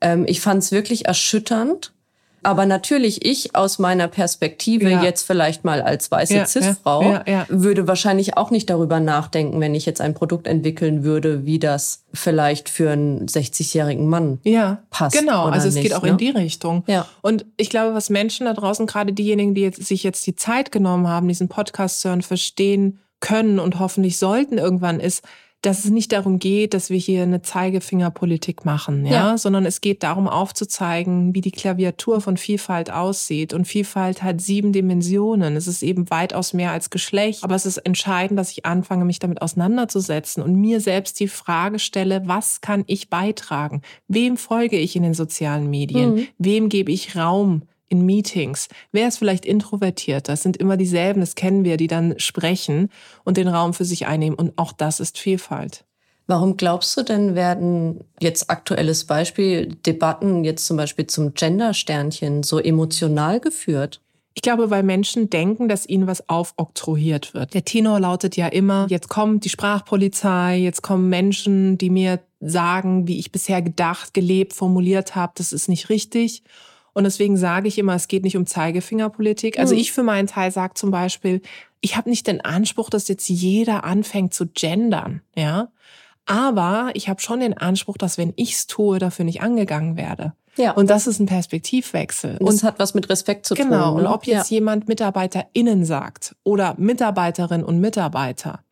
Ähm, 0.02 0.26
ich 0.28 0.42
fand 0.42 0.62
es 0.62 0.70
wirklich 0.70 1.06
erschütternd, 1.06 1.94
aber 2.42 2.66
natürlich, 2.66 3.25
ich 3.25 3.54
aus 3.54 3.78
meiner 3.78 4.09
Perspektive 4.09 4.90
ja. 4.90 5.02
jetzt 5.02 5.26
vielleicht 5.26 5.64
mal 5.64 5.83
als 5.83 6.11
weiße 6.11 6.35
ja, 6.35 6.47
Cis-Frau 6.47 7.23
ja, 7.26 7.47
würde 7.49 7.88
wahrscheinlich 7.88 8.37
auch 8.37 8.50
nicht 8.50 8.71
darüber 8.71 9.00
nachdenken, 9.00 9.61
wenn 9.61 9.75
ich 9.75 9.87
jetzt 9.87 10.00
ein 10.00 10.14
Produkt 10.14 10.47
entwickeln 10.47 11.04
würde, 11.04 11.47
wie 11.47 11.59
das 11.59 12.04
vielleicht 12.12 12.68
für 12.68 12.90
einen 12.90 13.26
60-jährigen 13.26 14.07
Mann 14.09 14.38
ja, 14.45 14.83
passt. 14.90 15.18
Genau, 15.18 15.47
also 15.47 15.68
es 15.68 15.75
nicht, 15.75 15.85
geht 15.85 15.95
auch 15.95 16.02
ne? 16.02 16.11
in 16.11 16.16
die 16.16 16.30
Richtung. 16.30 16.85
Ja. 16.87 17.07
Und 17.23 17.45
ich 17.57 17.71
glaube, 17.71 17.95
was 17.95 18.11
Menschen 18.11 18.47
da 18.47 18.54
draußen, 18.54 18.87
gerade 18.87 19.12
diejenigen, 19.12 19.54
die 19.54 19.62
jetzt, 19.62 19.85
sich 19.85 20.02
jetzt 20.02 20.26
die 20.26 20.37
Zeit 20.37 20.73
genommen 20.73 21.09
haben, 21.09 21.28
diesen 21.28 21.49
Podcast 21.49 22.00
zu 22.00 22.09
hören, 22.09 22.23
verstehen 22.23 23.00
können 23.21 23.59
und 23.59 23.78
hoffentlich 23.78 24.18
sollten 24.18 24.59
irgendwann, 24.59 25.00
ist, 25.00 25.25
dass 25.62 25.84
es 25.84 25.90
nicht 25.90 26.12
darum 26.12 26.38
geht, 26.38 26.72
dass 26.72 26.88
wir 26.88 26.98
hier 26.98 27.24
eine 27.24 27.42
Zeigefingerpolitik 27.42 28.64
machen, 28.64 29.04
ja? 29.04 29.12
ja, 29.30 29.38
sondern 29.38 29.66
es 29.66 29.80
geht 29.80 30.04
darum 30.04 30.28
aufzuzeigen, 30.28 31.34
wie 31.34 31.40
die 31.40 31.50
Klaviatur 31.50 32.20
von 32.20 32.36
Vielfalt 32.36 32.92
aussieht. 32.92 33.52
Und 33.52 33.66
Vielfalt 33.66 34.22
hat 34.22 34.40
sieben 34.40 34.72
Dimensionen. 34.72 35.56
Es 35.56 35.66
ist 35.66 35.82
eben 35.82 36.10
weitaus 36.10 36.52
mehr 36.52 36.70
als 36.70 36.90
Geschlecht. 36.90 37.42
Aber 37.42 37.56
es 37.56 37.66
ist 37.66 37.78
entscheidend, 37.78 38.38
dass 38.38 38.52
ich 38.52 38.66
anfange, 38.66 39.04
mich 39.04 39.18
damit 39.18 39.42
auseinanderzusetzen 39.42 40.42
und 40.44 40.54
mir 40.54 40.80
selbst 40.80 41.18
die 41.18 41.28
Frage 41.28 41.80
stelle, 41.80 42.22
was 42.26 42.60
kann 42.60 42.84
ich 42.86 43.10
beitragen? 43.10 43.82
Wem 44.06 44.36
folge 44.36 44.78
ich 44.78 44.94
in 44.94 45.02
den 45.02 45.14
sozialen 45.14 45.68
Medien? 45.68 46.14
Mhm. 46.14 46.26
Wem 46.38 46.68
gebe 46.68 46.92
ich 46.92 47.16
Raum? 47.16 47.62
In 47.88 48.04
Meetings. 48.04 48.68
Wer 48.92 49.09
ist 49.09 49.18
vielleicht 49.18 49.45
introvertiert? 49.45 50.28
Das 50.28 50.42
sind 50.42 50.57
immer 50.57 50.76
dieselben, 50.76 51.21
das 51.21 51.35
kennen 51.35 51.64
wir, 51.64 51.76
die 51.76 51.87
dann 51.87 52.18
sprechen 52.18 52.90
und 53.25 53.37
den 53.37 53.49
Raum 53.49 53.75
für 53.75 53.85
sich 53.85 54.07
einnehmen. 54.07 54.38
Und 54.38 54.57
auch 54.57 54.73
das 54.73 55.00
ist 55.00 55.18
Vielfalt. 55.18 55.85
Warum 56.26 56.59
glaubst 56.59 56.95
du 56.97 57.02
denn, 57.02 57.35
werden 57.35 58.04
jetzt 58.21 58.50
aktuelles 58.50 59.07
Beispiel 59.07 59.75
Debatten 59.87 60.45
jetzt 60.45 60.66
zum 60.66 60.76
Beispiel 60.76 61.07
zum 61.07 61.33
Gender-Sternchen 61.33 62.42
so 62.42 62.59
emotional 62.59 63.40
geführt? 63.40 64.02
Ich 64.35 64.42
glaube, 64.42 64.71
weil 64.71 64.83
Menschen 64.83 65.30
denken, 65.30 65.68
dass 65.68 65.88
ihnen 65.88 66.07
was 66.07 66.28
aufoktroyiert 66.28 67.35
wird. 67.35 67.54
Der 67.54 67.64
Tenor 67.64 67.99
lautet 67.99 68.37
ja 68.37 68.47
immer, 68.47 68.87
jetzt 68.88 69.09
kommt 69.09 69.45
die 69.45 69.49
Sprachpolizei, 69.49 70.59
jetzt 70.59 70.83
kommen 70.83 71.09
Menschen, 71.09 71.76
die 71.78 71.90
mir 71.90 72.21
sagen, 72.40 73.09
wie 73.09 73.18
ich 73.18 73.33
bisher 73.33 73.62
gedacht, 73.62 74.14
gelebt, 74.14 74.52
formuliert 74.52 75.16
habe, 75.16 75.33
das 75.35 75.52
ist 75.52 75.68
nicht 75.68 75.88
richtig. 75.88 76.45
Und 76.98 77.04
deswegen 77.04 77.36
sage 77.36 77.68
ich 77.68 77.78
immer, 77.78 77.94
es 77.94 78.08
geht 78.08 78.24
nicht 78.24 78.36
um 78.36 78.44
Zeigefingerpolitik. 78.44 79.60
Also 79.60 79.72
mhm. 79.72 79.80
ich 79.82 79.92
für 79.92 80.02
meinen 80.02 80.26
Teil 80.26 80.50
sage 80.50 80.74
zum 80.74 80.90
Beispiel, 80.90 81.42
ich 81.80 81.96
habe 81.96 82.10
nicht 82.10 82.26
den 82.26 82.40
Anspruch, 82.40 82.90
dass 82.90 83.06
jetzt 83.06 83.28
jeder 83.28 83.84
anfängt 83.84 84.34
zu 84.34 84.48
gendern, 84.48 85.22
ja. 85.36 85.68
Aber 86.26 86.90
ich 86.94 87.08
habe 87.08 87.20
schon 87.20 87.38
den 87.38 87.56
Anspruch, 87.56 87.98
dass 87.98 88.18
wenn 88.18 88.32
ich's 88.34 88.66
tue, 88.66 88.98
dafür 88.98 89.24
nicht 89.24 89.42
angegangen 89.42 89.96
werde. 89.96 90.32
Ja. 90.56 90.72
Und 90.72 90.90
das 90.90 91.06
ist 91.06 91.20
ein 91.20 91.26
Perspektivwechsel. 91.26 92.38
Und 92.38 92.52
das 92.52 92.64
hat 92.64 92.80
was 92.80 92.94
mit 92.94 93.08
Respekt 93.08 93.46
zu 93.46 93.54
genau. 93.54 93.68
tun. 93.68 93.78
Genau. 93.78 93.94
Ne? 93.94 94.00
Und 94.00 94.06
ob 94.12 94.26
jetzt 94.26 94.50
ja. 94.50 94.56
jemand 94.56 94.88
MitarbeiterInnen 94.88 95.84
sagt 95.84 96.34
oder 96.42 96.74
Mitarbeiterin 96.78 97.62
und 97.62 97.78
Mitarbeiter, 97.78 98.64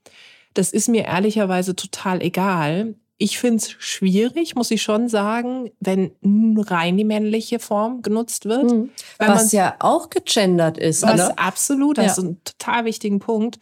das 0.53 0.73
ist 0.73 0.89
mir 0.89 1.05
ehrlicherweise 1.05 1.77
total 1.77 2.23
egal 2.23 2.97
ich 3.19 3.39
finde 3.39 3.57
es 3.59 3.71
schwierig, 3.71 4.55
muss 4.57 4.71
ich 4.71 4.83
schon 4.83 5.09
sagen, 5.09 5.71
wenn 5.81 6.13
rein 6.23 6.97
die 6.97 7.05
männliche 7.05 7.59
Form 7.59 8.03
genutzt 8.03 8.45
wird. 8.45 8.71
Mhm. 8.71 8.91
was 9.19 9.53
ja 9.53 9.77
auch 9.79 10.11
gegendert 10.11 10.77
ist. 10.77 11.03
Was 11.03 11.15
oder? 11.15 11.39
absolut, 11.39 11.99
das 11.99 12.05
ja. 12.05 12.13
ist 12.13 12.19
ein 12.19 12.41
total 12.45 12.85
wichtigen 12.85 13.19
Punkt. 13.19 13.59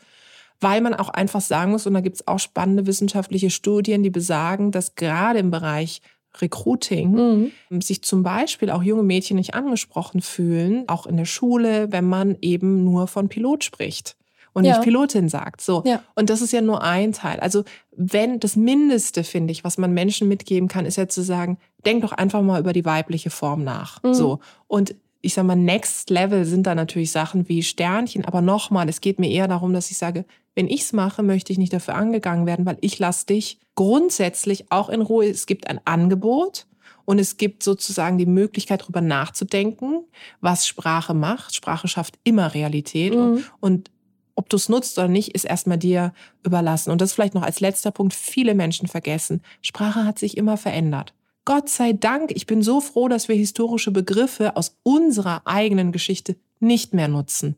Weil 0.60 0.80
man 0.80 0.94
auch 0.94 1.08
einfach 1.08 1.40
sagen 1.40 1.72
muss, 1.72 1.86
und 1.86 1.94
da 1.94 2.00
gibt 2.00 2.16
es 2.16 2.28
auch 2.28 2.38
spannende 2.38 2.86
wissenschaftliche 2.86 3.50
Studien, 3.50 4.02
die 4.02 4.10
besagen, 4.10 4.70
dass 4.70 4.94
gerade 4.94 5.40
im 5.40 5.50
Bereich 5.50 6.00
Recruiting 6.40 7.52
mhm. 7.70 7.80
sich 7.80 8.02
zum 8.02 8.22
Beispiel 8.22 8.70
auch 8.70 8.82
junge 8.82 9.02
Mädchen 9.02 9.36
nicht 9.36 9.54
angesprochen 9.54 10.20
fühlen, 10.20 10.84
auch 10.88 11.06
in 11.06 11.16
der 11.16 11.26
Schule, 11.26 11.92
wenn 11.92 12.06
man 12.06 12.36
eben 12.40 12.82
nur 12.82 13.08
von 13.08 13.28
Pilot 13.28 13.62
spricht 13.62 14.16
und 14.54 14.64
ja. 14.64 14.72
nicht 14.72 14.84
Pilotin 14.84 15.28
sagt. 15.28 15.60
So. 15.60 15.82
Ja. 15.84 16.02
Und 16.14 16.30
das 16.30 16.40
ist 16.40 16.52
ja 16.52 16.62
nur 16.62 16.82
ein 16.82 17.12
Teil. 17.12 17.40
Also 17.40 17.64
wenn 17.94 18.40
das 18.40 18.56
Mindeste, 18.56 19.24
finde 19.24 19.52
ich, 19.52 19.64
was 19.64 19.76
man 19.76 19.92
Menschen 19.92 20.28
mitgeben 20.28 20.68
kann, 20.68 20.86
ist 20.86 20.96
ja 20.96 21.08
zu 21.08 21.22
sagen, 21.22 21.58
denk 21.84 22.02
doch 22.02 22.12
einfach 22.12 22.40
mal 22.40 22.60
über 22.60 22.72
die 22.72 22.84
weibliche 22.84 23.30
Form 23.30 23.64
nach. 23.64 24.02
Mhm. 24.02 24.14
So. 24.14 24.38
Und 24.66 24.94
ich 25.20 25.34
sage 25.34 25.46
mal, 25.46 25.56
Next 25.56 26.10
Level 26.10 26.44
sind 26.44 26.66
da 26.66 26.74
natürlich 26.74 27.10
Sachen 27.10 27.48
wie 27.48 27.62
Sternchen, 27.62 28.24
aber 28.24 28.42
nochmal, 28.42 28.88
es 28.88 29.00
geht 29.00 29.18
mir 29.18 29.30
eher 29.30 29.48
darum, 29.48 29.72
dass 29.72 29.90
ich 29.90 29.98
sage, 29.98 30.24
wenn 30.54 30.68
ich's 30.68 30.92
mache, 30.92 31.22
möchte 31.22 31.52
ich 31.52 31.58
nicht 31.58 31.72
dafür 31.72 31.94
angegangen 31.94 32.46
werden, 32.46 32.66
weil 32.66 32.78
ich 32.80 32.98
lasse 32.98 33.26
dich 33.26 33.58
grundsätzlich 33.74 34.70
auch 34.70 34.88
in 34.88 35.00
Ruhe. 35.00 35.26
Es 35.26 35.46
gibt 35.46 35.66
ein 35.68 35.80
Angebot 35.84 36.66
und 37.06 37.18
es 37.18 37.36
gibt 37.36 37.62
sozusagen 37.62 38.18
die 38.18 38.26
Möglichkeit, 38.26 38.82
darüber 38.82 39.00
nachzudenken, 39.00 40.04
was 40.40 40.66
Sprache 40.66 41.14
macht. 41.14 41.54
Sprache 41.54 41.88
schafft 41.88 42.18
immer 42.24 42.54
Realität 42.54 43.14
mhm. 43.14 43.44
und 43.60 43.90
ob 44.34 44.48
du 44.48 44.56
es 44.56 44.68
nutzt 44.68 44.98
oder 44.98 45.08
nicht, 45.08 45.34
ist 45.34 45.44
erstmal 45.44 45.78
dir 45.78 46.12
überlassen. 46.42 46.90
Und 46.90 47.00
das 47.00 47.12
vielleicht 47.12 47.34
noch 47.34 47.42
als 47.42 47.60
letzter 47.60 47.90
Punkt. 47.90 48.14
Viele 48.14 48.54
Menschen 48.54 48.88
vergessen. 48.88 49.42
Sprache 49.62 50.04
hat 50.04 50.18
sich 50.18 50.36
immer 50.36 50.56
verändert. 50.56 51.14
Gott 51.44 51.68
sei 51.68 51.92
Dank, 51.92 52.30
ich 52.34 52.46
bin 52.46 52.62
so 52.62 52.80
froh, 52.80 53.08
dass 53.08 53.28
wir 53.28 53.36
historische 53.36 53.90
Begriffe 53.90 54.56
aus 54.56 54.76
unserer 54.82 55.42
eigenen 55.44 55.92
Geschichte 55.92 56.36
nicht 56.58 56.94
mehr 56.94 57.08
nutzen. 57.08 57.56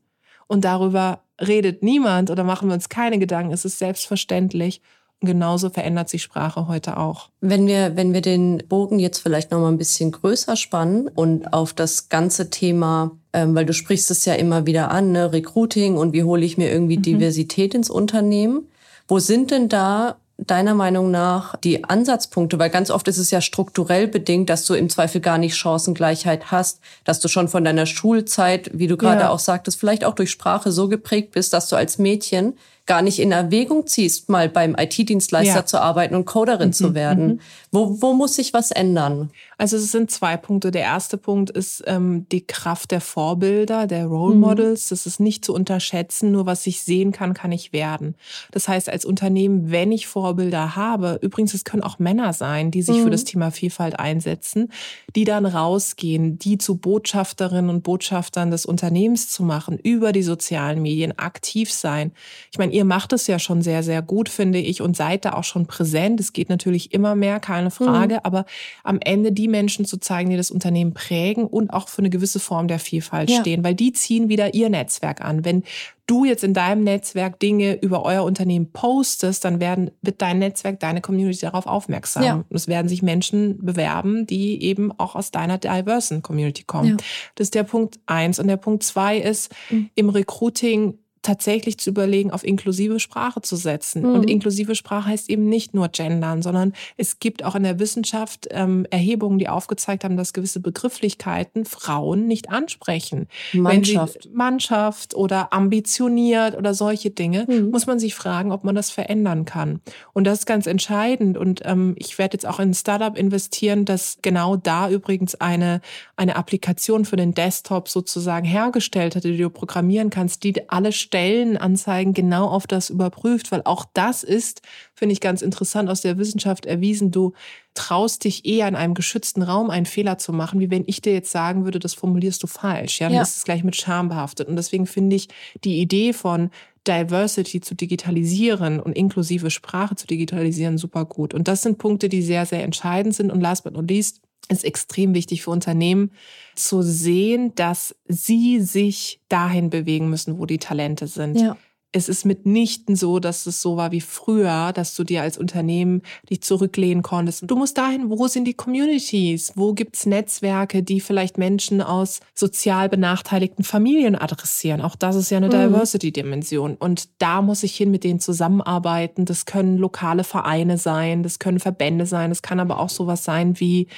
Und 0.48 0.64
darüber 0.64 1.20
redet 1.40 1.82
niemand 1.82 2.30
oder 2.30 2.44
machen 2.44 2.68
wir 2.68 2.74
uns 2.74 2.88
keine 2.88 3.18
Gedanken. 3.18 3.52
Es 3.52 3.64
ist 3.64 3.78
selbstverständlich. 3.78 4.80
Und 5.20 5.28
genauso 5.28 5.70
verändert 5.70 6.08
sich 6.10 6.22
Sprache 6.22 6.68
heute 6.68 6.98
auch. 6.98 7.30
Wenn 7.40 7.66
wir, 7.66 7.96
wenn 7.96 8.12
wir 8.12 8.20
den 8.20 8.62
Bogen 8.68 8.98
jetzt 8.98 9.18
vielleicht 9.18 9.50
noch 9.50 9.60
mal 9.60 9.68
ein 9.68 9.78
bisschen 9.78 10.12
größer 10.12 10.56
spannen 10.56 11.08
und 11.08 11.52
auf 11.54 11.72
das 11.72 12.08
ganze 12.10 12.50
Thema, 12.50 13.12
ähm, 13.36 13.54
weil 13.54 13.66
du 13.66 13.74
sprichst 13.74 14.10
es 14.10 14.24
ja 14.24 14.32
immer 14.32 14.64
wieder 14.64 14.90
an, 14.90 15.12
ne, 15.12 15.30
Recruiting 15.30 15.98
und 15.98 16.14
wie 16.14 16.22
hole 16.22 16.42
ich 16.42 16.56
mir 16.56 16.72
irgendwie 16.72 16.96
mhm. 16.96 17.02
Diversität 17.02 17.74
ins 17.74 17.90
Unternehmen. 17.90 18.66
Wo 19.08 19.18
sind 19.18 19.50
denn 19.50 19.68
da 19.68 20.16
deiner 20.38 20.74
Meinung 20.74 21.10
nach 21.10 21.54
die 21.56 21.84
Ansatzpunkte? 21.84 22.58
Weil 22.58 22.70
ganz 22.70 22.90
oft 22.90 23.06
ist 23.08 23.18
es 23.18 23.30
ja 23.30 23.42
strukturell 23.42 24.08
bedingt, 24.08 24.48
dass 24.48 24.64
du 24.64 24.72
im 24.72 24.88
Zweifel 24.88 25.20
gar 25.20 25.36
nicht 25.36 25.54
Chancengleichheit 25.54 26.50
hast, 26.50 26.80
dass 27.04 27.20
du 27.20 27.28
schon 27.28 27.48
von 27.48 27.62
deiner 27.62 27.84
Schulzeit, 27.84 28.70
wie 28.72 28.86
du 28.86 28.96
gerade 28.96 29.22
ja. 29.22 29.28
auch 29.28 29.38
sagtest, 29.38 29.78
vielleicht 29.78 30.06
auch 30.06 30.14
durch 30.14 30.30
Sprache 30.30 30.72
so 30.72 30.88
geprägt 30.88 31.32
bist, 31.32 31.52
dass 31.52 31.68
du 31.68 31.76
als 31.76 31.98
Mädchen 31.98 32.54
gar 32.86 33.02
nicht 33.02 33.18
in 33.18 33.32
Erwägung 33.32 33.86
ziehst, 33.86 34.28
mal 34.28 34.48
beim 34.48 34.76
IT-Dienstleister 34.78 35.54
ja. 35.54 35.66
zu 35.66 35.80
arbeiten 35.80 36.14
und 36.14 36.24
Coderin 36.24 36.68
mhm, 36.68 36.72
zu 36.72 36.94
werden. 36.94 37.26
Mhm. 37.26 37.40
Wo, 37.72 38.00
wo 38.00 38.12
muss 38.14 38.36
sich 38.36 38.52
was 38.52 38.70
ändern? 38.70 39.30
Also 39.58 39.76
es 39.76 39.90
sind 39.90 40.10
zwei 40.10 40.36
Punkte. 40.36 40.70
Der 40.70 40.82
erste 40.82 41.18
Punkt 41.18 41.50
ist 41.50 41.82
ähm, 41.86 42.26
die 42.30 42.46
Kraft 42.46 42.92
der 42.92 43.00
Vorbilder, 43.00 43.88
der 43.88 44.06
Role 44.06 44.36
mhm. 44.36 44.40
Models. 44.40 44.88
Das 44.88 45.04
ist 45.04 45.18
nicht 45.18 45.44
zu 45.44 45.52
unterschätzen. 45.52 46.30
Nur 46.30 46.46
was 46.46 46.66
ich 46.66 46.82
sehen 46.82 47.10
kann, 47.10 47.34
kann 47.34 47.50
ich 47.50 47.72
werden. 47.72 48.14
Das 48.52 48.68
heißt, 48.68 48.88
als 48.88 49.04
Unternehmen, 49.04 49.72
wenn 49.72 49.90
ich 49.90 50.06
Vorbilder 50.06 50.76
habe, 50.76 51.18
übrigens, 51.22 51.54
es 51.54 51.64
können 51.64 51.82
auch 51.82 51.98
Männer 51.98 52.32
sein, 52.32 52.70
die 52.70 52.82
sich 52.82 52.98
mhm. 52.98 53.04
für 53.04 53.10
das 53.10 53.24
Thema 53.24 53.50
Vielfalt 53.50 53.98
einsetzen, 53.98 54.70
die 55.16 55.24
dann 55.24 55.44
rausgehen, 55.44 56.38
die 56.38 56.56
zu 56.58 56.76
Botschafterinnen 56.76 57.68
und 57.68 57.82
Botschaftern 57.82 58.52
des 58.52 58.64
Unternehmens 58.64 59.28
zu 59.28 59.42
machen, 59.42 59.76
über 59.76 60.12
die 60.12 60.22
sozialen 60.22 60.82
Medien 60.82 61.18
aktiv 61.18 61.72
sein. 61.72 62.12
Ich 62.52 62.58
meine, 62.58 62.75
ihr 62.76 62.84
macht 62.84 63.14
es 63.14 63.26
ja 63.26 63.38
schon 63.38 63.62
sehr, 63.62 63.82
sehr 63.82 64.02
gut, 64.02 64.28
finde 64.28 64.58
ich, 64.58 64.82
und 64.82 64.98
seid 64.98 65.24
da 65.24 65.32
auch 65.32 65.44
schon 65.44 65.64
präsent. 65.64 66.20
Es 66.20 66.34
geht 66.34 66.50
natürlich 66.50 66.92
immer 66.92 67.14
mehr, 67.14 67.40
keine 67.40 67.70
Frage, 67.70 68.16
mhm. 68.16 68.20
aber 68.22 68.44
am 68.84 68.98
Ende 69.00 69.32
die 69.32 69.48
Menschen 69.48 69.86
zu 69.86 69.96
zeigen, 69.96 70.28
die 70.28 70.36
das 70.36 70.50
Unternehmen 70.50 70.92
prägen 70.92 71.46
und 71.46 71.70
auch 71.70 71.88
für 71.88 72.00
eine 72.00 72.10
gewisse 72.10 72.38
Form 72.38 72.68
der 72.68 72.78
Vielfalt 72.78 73.30
ja. 73.30 73.40
stehen, 73.40 73.64
weil 73.64 73.74
die 73.74 73.92
ziehen 73.92 74.28
wieder 74.28 74.52
ihr 74.52 74.68
Netzwerk 74.68 75.22
an. 75.22 75.42
Wenn 75.46 75.62
du 76.06 76.26
jetzt 76.26 76.44
in 76.44 76.52
deinem 76.52 76.84
Netzwerk 76.84 77.40
Dinge 77.40 77.80
über 77.80 78.04
euer 78.04 78.24
Unternehmen 78.24 78.70
postest, 78.72 79.46
dann 79.46 79.58
werden, 79.58 79.90
wird 80.02 80.20
dein 80.20 80.38
Netzwerk, 80.38 80.78
deine 80.78 81.00
Community 81.00 81.40
darauf 81.40 81.66
aufmerksam. 81.66 82.22
Ja. 82.22 82.34
Und 82.34 82.54
es 82.54 82.68
werden 82.68 82.88
sich 82.88 83.02
Menschen 83.02 83.64
bewerben, 83.64 84.26
die 84.26 84.62
eben 84.62 84.92
auch 84.98 85.16
aus 85.16 85.30
deiner 85.30 85.56
diversen 85.56 86.20
Community 86.20 86.64
kommen. 86.64 86.90
Ja. 86.90 86.96
Das 87.36 87.46
ist 87.46 87.54
der 87.54 87.64
Punkt 87.64 87.98
eins. 88.04 88.38
Und 88.38 88.48
der 88.48 88.58
Punkt 88.58 88.82
zwei 88.82 89.16
ist, 89.16 89.50
mhm. 89.70 89.88
im 89.94 90.10
Recruiting 90.10 90.98
tatsächlich 91.26 91.78
zu 91.78 91.90
überlegen, 91.90 92.30
auf 92.30 92.44
inklusive 92.44 93.00
Sprache 93.00 93.42
zu 93.42 93.56
setzen. 93.56 94.02
Mhm. 94.02 94.14
Und 94.14 94.30
inklusive 94.30 94.76
Sprache 94.76 95.08
heißt 95.08 95.28
eben 95.28 95.48
nicht 95.48 95.74
nur 95.74 95.88
gendern, 95.88 96.40
sondern 96.40 96.72
es 96.96 97.18
gibt 97.18 97.44
auch 97.44 97.56
in 97.56 97.64
der 97.64 97.80
Wissenschaft 97.80 98.46
ähm, 98.50 98.86
Erhebungen, 98.90 99.38
die 99.38 99.48
aufgezeigt 99.48 100.04
haben, 100.04 100.16
dass 100.16 100.32
gewisse 100.32 100.60
Begrifflichkeiten 100.60 101.64
Frauen 101.64 102.28
nicht 102.28 102.50
ansprechen. 102.50 103.26
Mannschaft. 103.52 104.28
Mannschaft 104.32 105.14
oder 105.14 105.52
ambitioniert 105.52 106.56
oder 106.56 106.74
solche 106.74 107.10
Dinge, 107.10 107.46
mhm. 107.48 107.70
muss 107.70 107.86
man 107.86 107.98
sich 107.98 108.14
fragen, 108.14 108.52
ob 108.52 108.62
man 108.62 108.76
das 108.76 108.90
verändern 108.90 109.44
kann. 109.44 109.80
Und 110.12 110.24
das 110.24 110.40
ist 110.40 110.46
ganz 110.46 110.66
entscheidend. 110.66 111.36
Und 111.36 111.62
ähm, 111.64 111.96
ich 111.98 112.18
werde 112.18 112.36
jetzt 112.36 112.46
auch 112.46 112.60
in 112.60 112.70
ein 112.70 112.74
Startup 112.74 113.18
investieren, 113.18 113.84
das 113.84 114.18
genau 114.22 114.56
da 114.56 114.88
übrigens 114.88 115.34
eine, 115.34 115.80
eine 116.14 116.36
Applikation 116.36 117.04
für 117.04 117.16
den 117.16 117.34
Desktop 117.34 117.88
sozusagen 117.88 118.46
hergestellt 118.46 119.16
hat, 119.16 119.24
die 119.24 119.36
du 119.36 119.50
programmieren 119.50 120.10
kannst, 120.10 120.44
die 120.44 120.68
alle 120.68 120.92
Stellenanzeigen 121.16 122.12
genau 122.12 122.46
auf 122.46 122.66
das 122.66 122.90
überprüft, 122.90 123.50
weil 123.50 123.62
auch 123.64 123.86
das 123.94 124.22
ist, 124.22 124.60
finde 124.94 125.14
ich 125.14 125.20
ganz 125.20 125.40
interessant, 125.40 125.88
aus 125.88 126.02
der 126.02 126.18
Wissenschaft 126.18 126.66
erwiesen. 126.66 127.10
Du 127.10 127.32
traust 127.72 128.24
dich 128.24 128.44
eher 128.44 128.68
in 128.68 128.76
einem 128.76 128.92
geschützten 128.92 129.42
Raum 129.42 129.70
einen 129.70 129.86
Fehler 129.86 130.18
zu 130.18 130.34
machen, 130.34 130.60
wie 130.60 130.70
wenn 130.70 130.84
ich 130.86 131.00
dir 131.00 131.14
jetzt 131.14 131.32
sagen 131.32 131.64
würde, 131.64 131.78
das 131.78 131.94
formulierst 131.94 132.42
du 132.42 132.46
falsch. 132.46 133.00
Ja, 133.00 133.08
dann 133.08 133.16
ja. 133.16 133.22
ist 133.22 133.38
es 133.38 133.44
gleich 133.44 133.64
mit 133.64 133.76
Scham 133.76 134.10
behaftet. 134.10 134.46
Und 134.46 134.56
deswegen 134.56 134.86
finde 134.86 135.16
ich 135.16 135.28
die 135.64 135.80
Idee 135.80 136.12
von 136.12 136.50
Diversity 136.86 137.62
zu 137.62 137.74
digitalisieren 137.74 138.78
und 138.78 138.92
inklusive 138.92 139.50
Sprache 139.50 139.96
zu 139.96 140.06
digitalisieren 140.06 140.76
super 140.76 141.06
gut. 141.06 141.32
Und 141.32 141.48
das 141.48 141.62
sind 141.62 141.78
Punkte, 141.78 142.10
die 142.10 142.22
sehr, 142.22 142.44
sehr 142.44 142.62
entscheidend 142.62 143.14
sind. 143.14 143.32
Und 143.32 143.40
last 143.40 143.64
but 143.64 143.72
not 143.72 143.88
least, 143.88 144.20
ist 144.48 144.64
extrem 144.64 145.14
wichtig 145.14 145.42
für 145.42 145.50
Unternehmen 145.50 146.12
zu 146.54 146.82
sehen, 146.82 147.54
dass 147.54 147.94
sie 148.06 148.60
sich 148.60 149.20
dahin 149.28 149.70
bewegen 149.70 150.08
müssen, 150.08 150.38
wo 150.38 150.46
die 150.46 150.58
Talente 150.58 151.06
sind. 151.06 151.38
Ja. 151.38 151.56
es 151.96 152.10
ist 152.10 152.26
mitnichten 152.26 152.94
so, 152.94 153.20
dass 153.20 153.46
es 153.46 153.62
so 153.62 153.78
war 153.78 153.90
wie 153.90 154.02
früher, 154.02 154.72
dass 154.74 154.94
du 154.94 155.02
dir 155.02 155.22
als 155.22 155.38
Unternehmen 155.38 156.02
dich 156.28 156.42
zurücklehnen 156.42 157.02
konntest. 157.02 157.44
Du 157.46 157.56
musst 157.56 157.78
dahin, 157.78 158.10
wo 158.10 158.28
sind 158.28 158.44
die 158.44 158.54
Communities? 158.54 159.52
Wo 159.54 159.72
gibt's 159.72 160.04
Netzwerke, 160.04 160.82
die 160.82 161.00
vielleicht 161.00 161.38
Menschen 161.38 161.80
aus 161.80 162.20
sozial 162.34 162.90
benachteiligten 162.90 163.64
Familien 163.64 164.14
adressieren? 164.14 164.82
Auch 164.82 164.94
das 164.94 165.16
ist 165.16 165.30
ja 165.30 165.38
eine 165.38 165.46
mhm. 165.46 165.72
Diversity-Dimension. 165.72 166.74
Und 166.74 167.08
da 167.18 167.40
muss 167.40 167.62
ich 167.62 167.74
hin 167.74 167.90
mit 167.90 168.04
denen 168.04 168.20
zusammenarbeiten. 168.20 169.24
Das 169.24 169.46
können 169.46 169.78
lokale 169.78 170.24
Vereine 170.24 170.76
sein, 170.76 171.22
das 171.22 171.38
können 171.38 171.60
Verbände 171.60 172.04
sein, 172.04 172.30
das 172.30 172.42
kann 172.42 172.60
aber 172.60 172.78
auch 172.78 172.90
sowas 172.90 173.24
sein 173.24 173.58
wie 173.58 173.88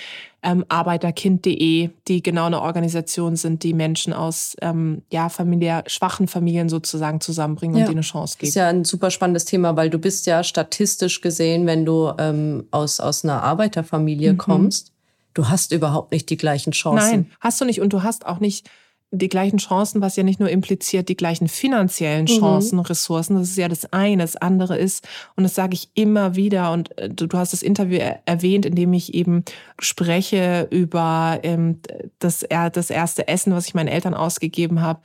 ähm, 0.43 0.65
Arbeiterkind.de, 0.69 1.91
die 2.07 2.23
genau 2.23 2.47
eine 2.47 2.63
Organisation 2.63 3.37
sind, 3.37 3.65
die 3.65 3.75
Menschen 3.75 4.13
aus 4.13 4.57
ähm, 4.61 5.03
ja, 5.11 5.29
familiär 5.29 5.83
schwachen 5.87 6.29
Familien 6.29 6.69
sozusagen 6.69 7.21
zusammenbringen 7.21 7.77
ja. 7.77 7.83
und 7.83 7.89
denen 7.89 7.99
eine 7.99 8.07
Chance 8.07 8.37
geben. 8.39 8.47
Das 8.47 8.49
ist 8.51 8.55
ja 8.55 8.69
ein 8.69 8.85
super 8.85 9.11
spannendes 9.11 9.45
Thema, 9.47 9.77
weil 9.77 9.91
du 9.91 9.99
bist 9.99 10.27
ja 10.27 10.45
statistisch 10.45 11.21
gesehen, 11.21 11.67
wenn 11.67 11.85
du 11.85 12.13
ähm, 12.19 12.67
aus, 12.71 13.01
aus 13.01 13.25
einer 13.25 13.43
Arbeiterfamilie 13.43 14.35
mhm. 14.35 14.39
kommst, 14.39 14.93
du 15.35 15.49
hast 15.49 15.73
überhaupt 15.73 16.13
nicht 16.13 16.31
die 16.31 16.37
gleichen 16.37 16.73
Chancen. 16.73 17.11
Nein, 17.11 17.31
hast 17.41 17.61
du 17.61 17.65
nicht. 17.65 17.81
Und 17.81 17.93
du 17.93 18.05
hast 18.05 18.25
auch 18.25 18.39
nicht 18.39 18.71
die 19.11 19.29
gleichen 19.29 19.59
Chancen, 19.59 20.03
was 20.03 20.17
ja 20.17 20.23
nicht 20.23 20.39
nur 20.39 20.51
impliziert, 20.51 21.09
die 21.09 21.17
gleichen 21.17 21.49
finanziellen 21.49 22.23
mhm. 22.23 22.39
Chancen, 22.39 22.77
mhm. 22.77 22.83
Ressourcen. 22.83 23.37
Das 23.37 23.49
ist 23.49 23.57
ja 23.57 23.69
das 23.69 23.93
eine. 23.93 24.23
Das 24.23 24.37
andere 24.37 24.77
ist, 24.77 25.07
und 25.35 25.45
das 25.45 25.55
sage 25.55 25.75
ich 25.75 25.91
immer 25.95 26.37
wieder, 26.37 26.73
und 26.73 26.97
äh, 26.99 27.09
du, 27.09 27.27
du 27.27 27.39
hast 27.39 27.53
das 27.53 27.63
Interview 27.63 28.01
erwähnt, 28.27 28.67
in 28.67 28.75
dem 28.75 28.93
ich 28.93 29.15
eben 29.15 29.45
spreche 29.79 30.69
über 30.71 31.41
ähm, 31.43 31.81
das, 32.19 32.45
das 32.73 32.91
erste 32.91 33.29
Essen, 33.29 33.55
was 33.55 33.67
ich 33.67 33.75
meinen 33.75 33.89
Eltern 33.89 34.15
ausgegeben 34.15 34.83
habe 34.83 35.01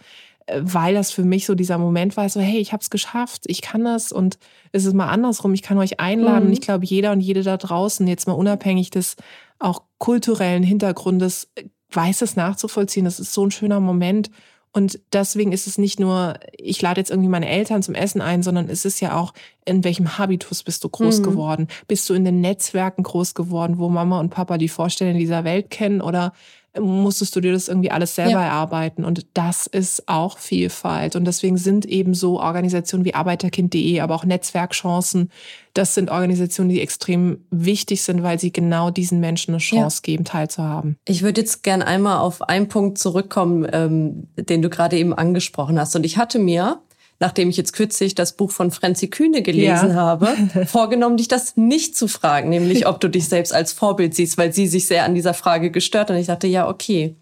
äh, 0.48 0.60
weil 0.62 0.93
das 0.93 1.12
für 1.12 1.24
mich 1.24 1.45
so 1.45 1.55
dieser 1.55 1.77
Moment 1.77 2.17
war, 2.17 2.27
so 2.27 2.41
hey, 2.41 2.60
ich 2.60 2.74
habe 2.74 2.81
es 2.81 2.89
geschafft, 2.89 3.43
ich 3.45 3.62
kann 3.62 3.86
das 3.86 4.12
und 4.12 4.38
es 4.74 4.83
ist 4.83 4.93
mal 4.93 5.07
andersrum, 5.07 5.53
ich 5.53 5.62
kann 5.62 5.77
euch 5.77 6.01
einladen. 6.01 6.43
Mhm. 6.43 6.48
Und 6.48 6.53
ich 6.53 6.62
glaube, 6.62 6.86
jeder 6.86 7.13
und 7.13 7.22
jede 7.22 7.43
da 7.43 7.55
draußen, 7.55 8.05
jetzt 8.07 8.27
mal 8.27 8.33
unabhängig 8.33 8.89
des 8.89 9.15
auch 9.60 9.83
kulturellen 9.98 10.63
Hintergrundes, 10.63 11.50
weiß 11.96 12.22
es 12.22 12.36
nachzuvollziehen. 12.36 13.06
Das 13.06 13.20
ist 13.20 13.34
so 13.34 13.46
ein 13.46 13.52
schöner 13.52 13.80
Moment. 13.80 14.30
Und 14.76 15.00
deswegen 15.14 15.52
ist 15.52 15.68
es 15.68 15.78
nicht 15.78 16.00
nur, 16.00 16.34
ich 16.58 16.82
lade 16.82 17.00
jetzt 17.00 17.12
irgendwie 17.12 17.30
meine 17.30 17.48
Eltern 17.48 17.84
zum 17.84 17.94
Essen 17.94 18.22
ein, 18.22 18.42
sondern 18.42 18.70
es 18.70 18.86
ist 18.86 19.00
ja 19.02 19.16
auch, 19.16 19.34
in 19.66 19.84
welchem 19.84 20.18
Habitus 20.18 20.64
bist 20.64 20.84
du 20.84 20.90
groß 20.90 21.20
mhm. 21.20 21.24
geworden? 21.24 21.68
Bist 21.88 22.10
du 22.10 22.16
in 22.16 22.26
den 22.26 22.42
Netzwerken 22.42 23.04
groß 23.04 23.36
geworden, 23.36 23.78
wo 23.78 23.90
Mama 23.90 24.20
und 24.20 24.32
Papa 24.32 24.58
die 24.58 24.70
Vorstellungen 24.70 25.20
dieser 25.20 25.44
Welt 25.44 25.70
kennen? 25.70 26.02
Oder 26.02 26.34
musstest 26.80 27.36
du 27.36 27.42
dir 27.42 27.53
das 27.53 27.68
irgendwie 27.68 27.92
alles 27.92 28.15
selber 28.15 28.32
ja. 28.32 28.46
erarbeiten. 28.46 29.06
Und 29.06 29.25
das 29.34 29.68
ist 29.68 30.08
auch 30.08 30.38
Vielfalt. 30.39 31.15
Und 31.15 31.25
deswegen 31.25 31.58
sind 31.58 31.86
eben 31.86 32.13
so 32.13 32.39
Organisationen 32.39 33.06
wie 33.06 33.13
Arbeiterkind.de, 33.13 34.00
aber 34.00 34.15
auch 34.15 34.25
Netzwerkchancen, 34.25 35.30
das 35.74 35.96
sind 35.96 36.10
Organisationen, 36.10 36.70
die 36.70 36.82
extrem 36.82 37.46
wichtig 37.51 38.03
sind, 38.03 38.24
weil 38.24 38.39
sie 38.39 38.51
genau 38.51 38.89
diesen 38.89 39.20
Menschen 39.20 39.53
eine 39.53 39.60
Chance 39.60 39.98
ja. 39.98 40.06
geben, 40.06 40.24
teilzuhaben. 40.24 40.98
Ich 41.06 41.22
würde 41.24 41.42
jetzt 41.42 41.63
gern 41.63 41.82
einmal 41.82 42.20
auf 42.20 42.42
einen 42.42 42.68
Punkt 42.68 42.98
zurückkommen, 42.98 43.68
ähm, 43.72 44.27
den 44.36 44.62
du 44.62 44.70
gerade 44.70 44.98
eben 44.98 45.13
angesprochen 45.13 45.80
hast. 45.80 45.96
Und 45.96 46.06
ich 46.06 46.18
hatte 46.18 46.39
mir 46.39 46.80
nachdem 47.20 47.50
ich 47.50 47.58
jetzt 47.58 47.74
kürzlich 47.74 48.15
das 48.15 48.34
Buch 48.34 48.51
von 48.51 48.72
Franzi 48.72 49.08
Kühne 49.08 49.41
gelesen 49.41 49.89
ja. 49.89 49.96
habe, 49.96 50.36
vorgenommen, 50.65 51.17
dich 51.17 51.27
das 51.27 51.58
nicht 51.58 51.96
zu 51.96 52.08
fragen, 52.08 52.50
nämlich 52.50 52.88
ob 52.88 53.00
du 53.00 53.10
dich 53.10 53.27
selbst 53.27 53.53
als 53.53 53.74
Vorbild 53.74 54.15
siehst, 54.15 54.38
weil 54.38 54.53
sie 54.53 54.67
sich 54.67 54.88
sehr 54.88 55.05
an 55.05 55.15
dieser 55.15 55.34
Frage 55.34 55.72
gestört 55.72 56.10
hat. 56.10 56.15
Und 56.15 56.22
ich 56.22 56.27
dachte, 56.27 56.48
ja, 56.48 56.67
okay. 56.67 57.15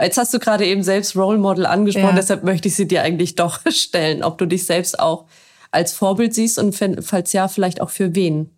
Jetzt 0.00 0.18
hast 0.18 0.34
du 0.34 0.38
gerade 0.38 0.66
eben 0.66 0.82
selbst 0.82 1.16
Role 1.16 1.38
Model 1.38 1.64
angesprochen, 1.64 2.08
ja. 2.08 2.16
deshalb 2.16 2.42
möchte 2.42 2.68
ich 2.68 2.74
sie 2.74 2.88
dir 2.88 3.02
eigentlich 3.02 3.36
doch 3.36 3.60
stellen, 3.68 4.22
ob 4.22 4.38
du 4.38 4.46
dich 4.46 4.66
selbst 4.66 4.98
auch 4.98 5.26
als 5.70 5.92
Vorbild 5.92 6.34
siehst 6.34 6.58
und 6.58 6.74
falls 6.74 7.32
ja, 7.32 7.48
vielleicht 7.48 7.80
auch 7.80 7.90
für 7.90 8.14
wen. 8.14 8.50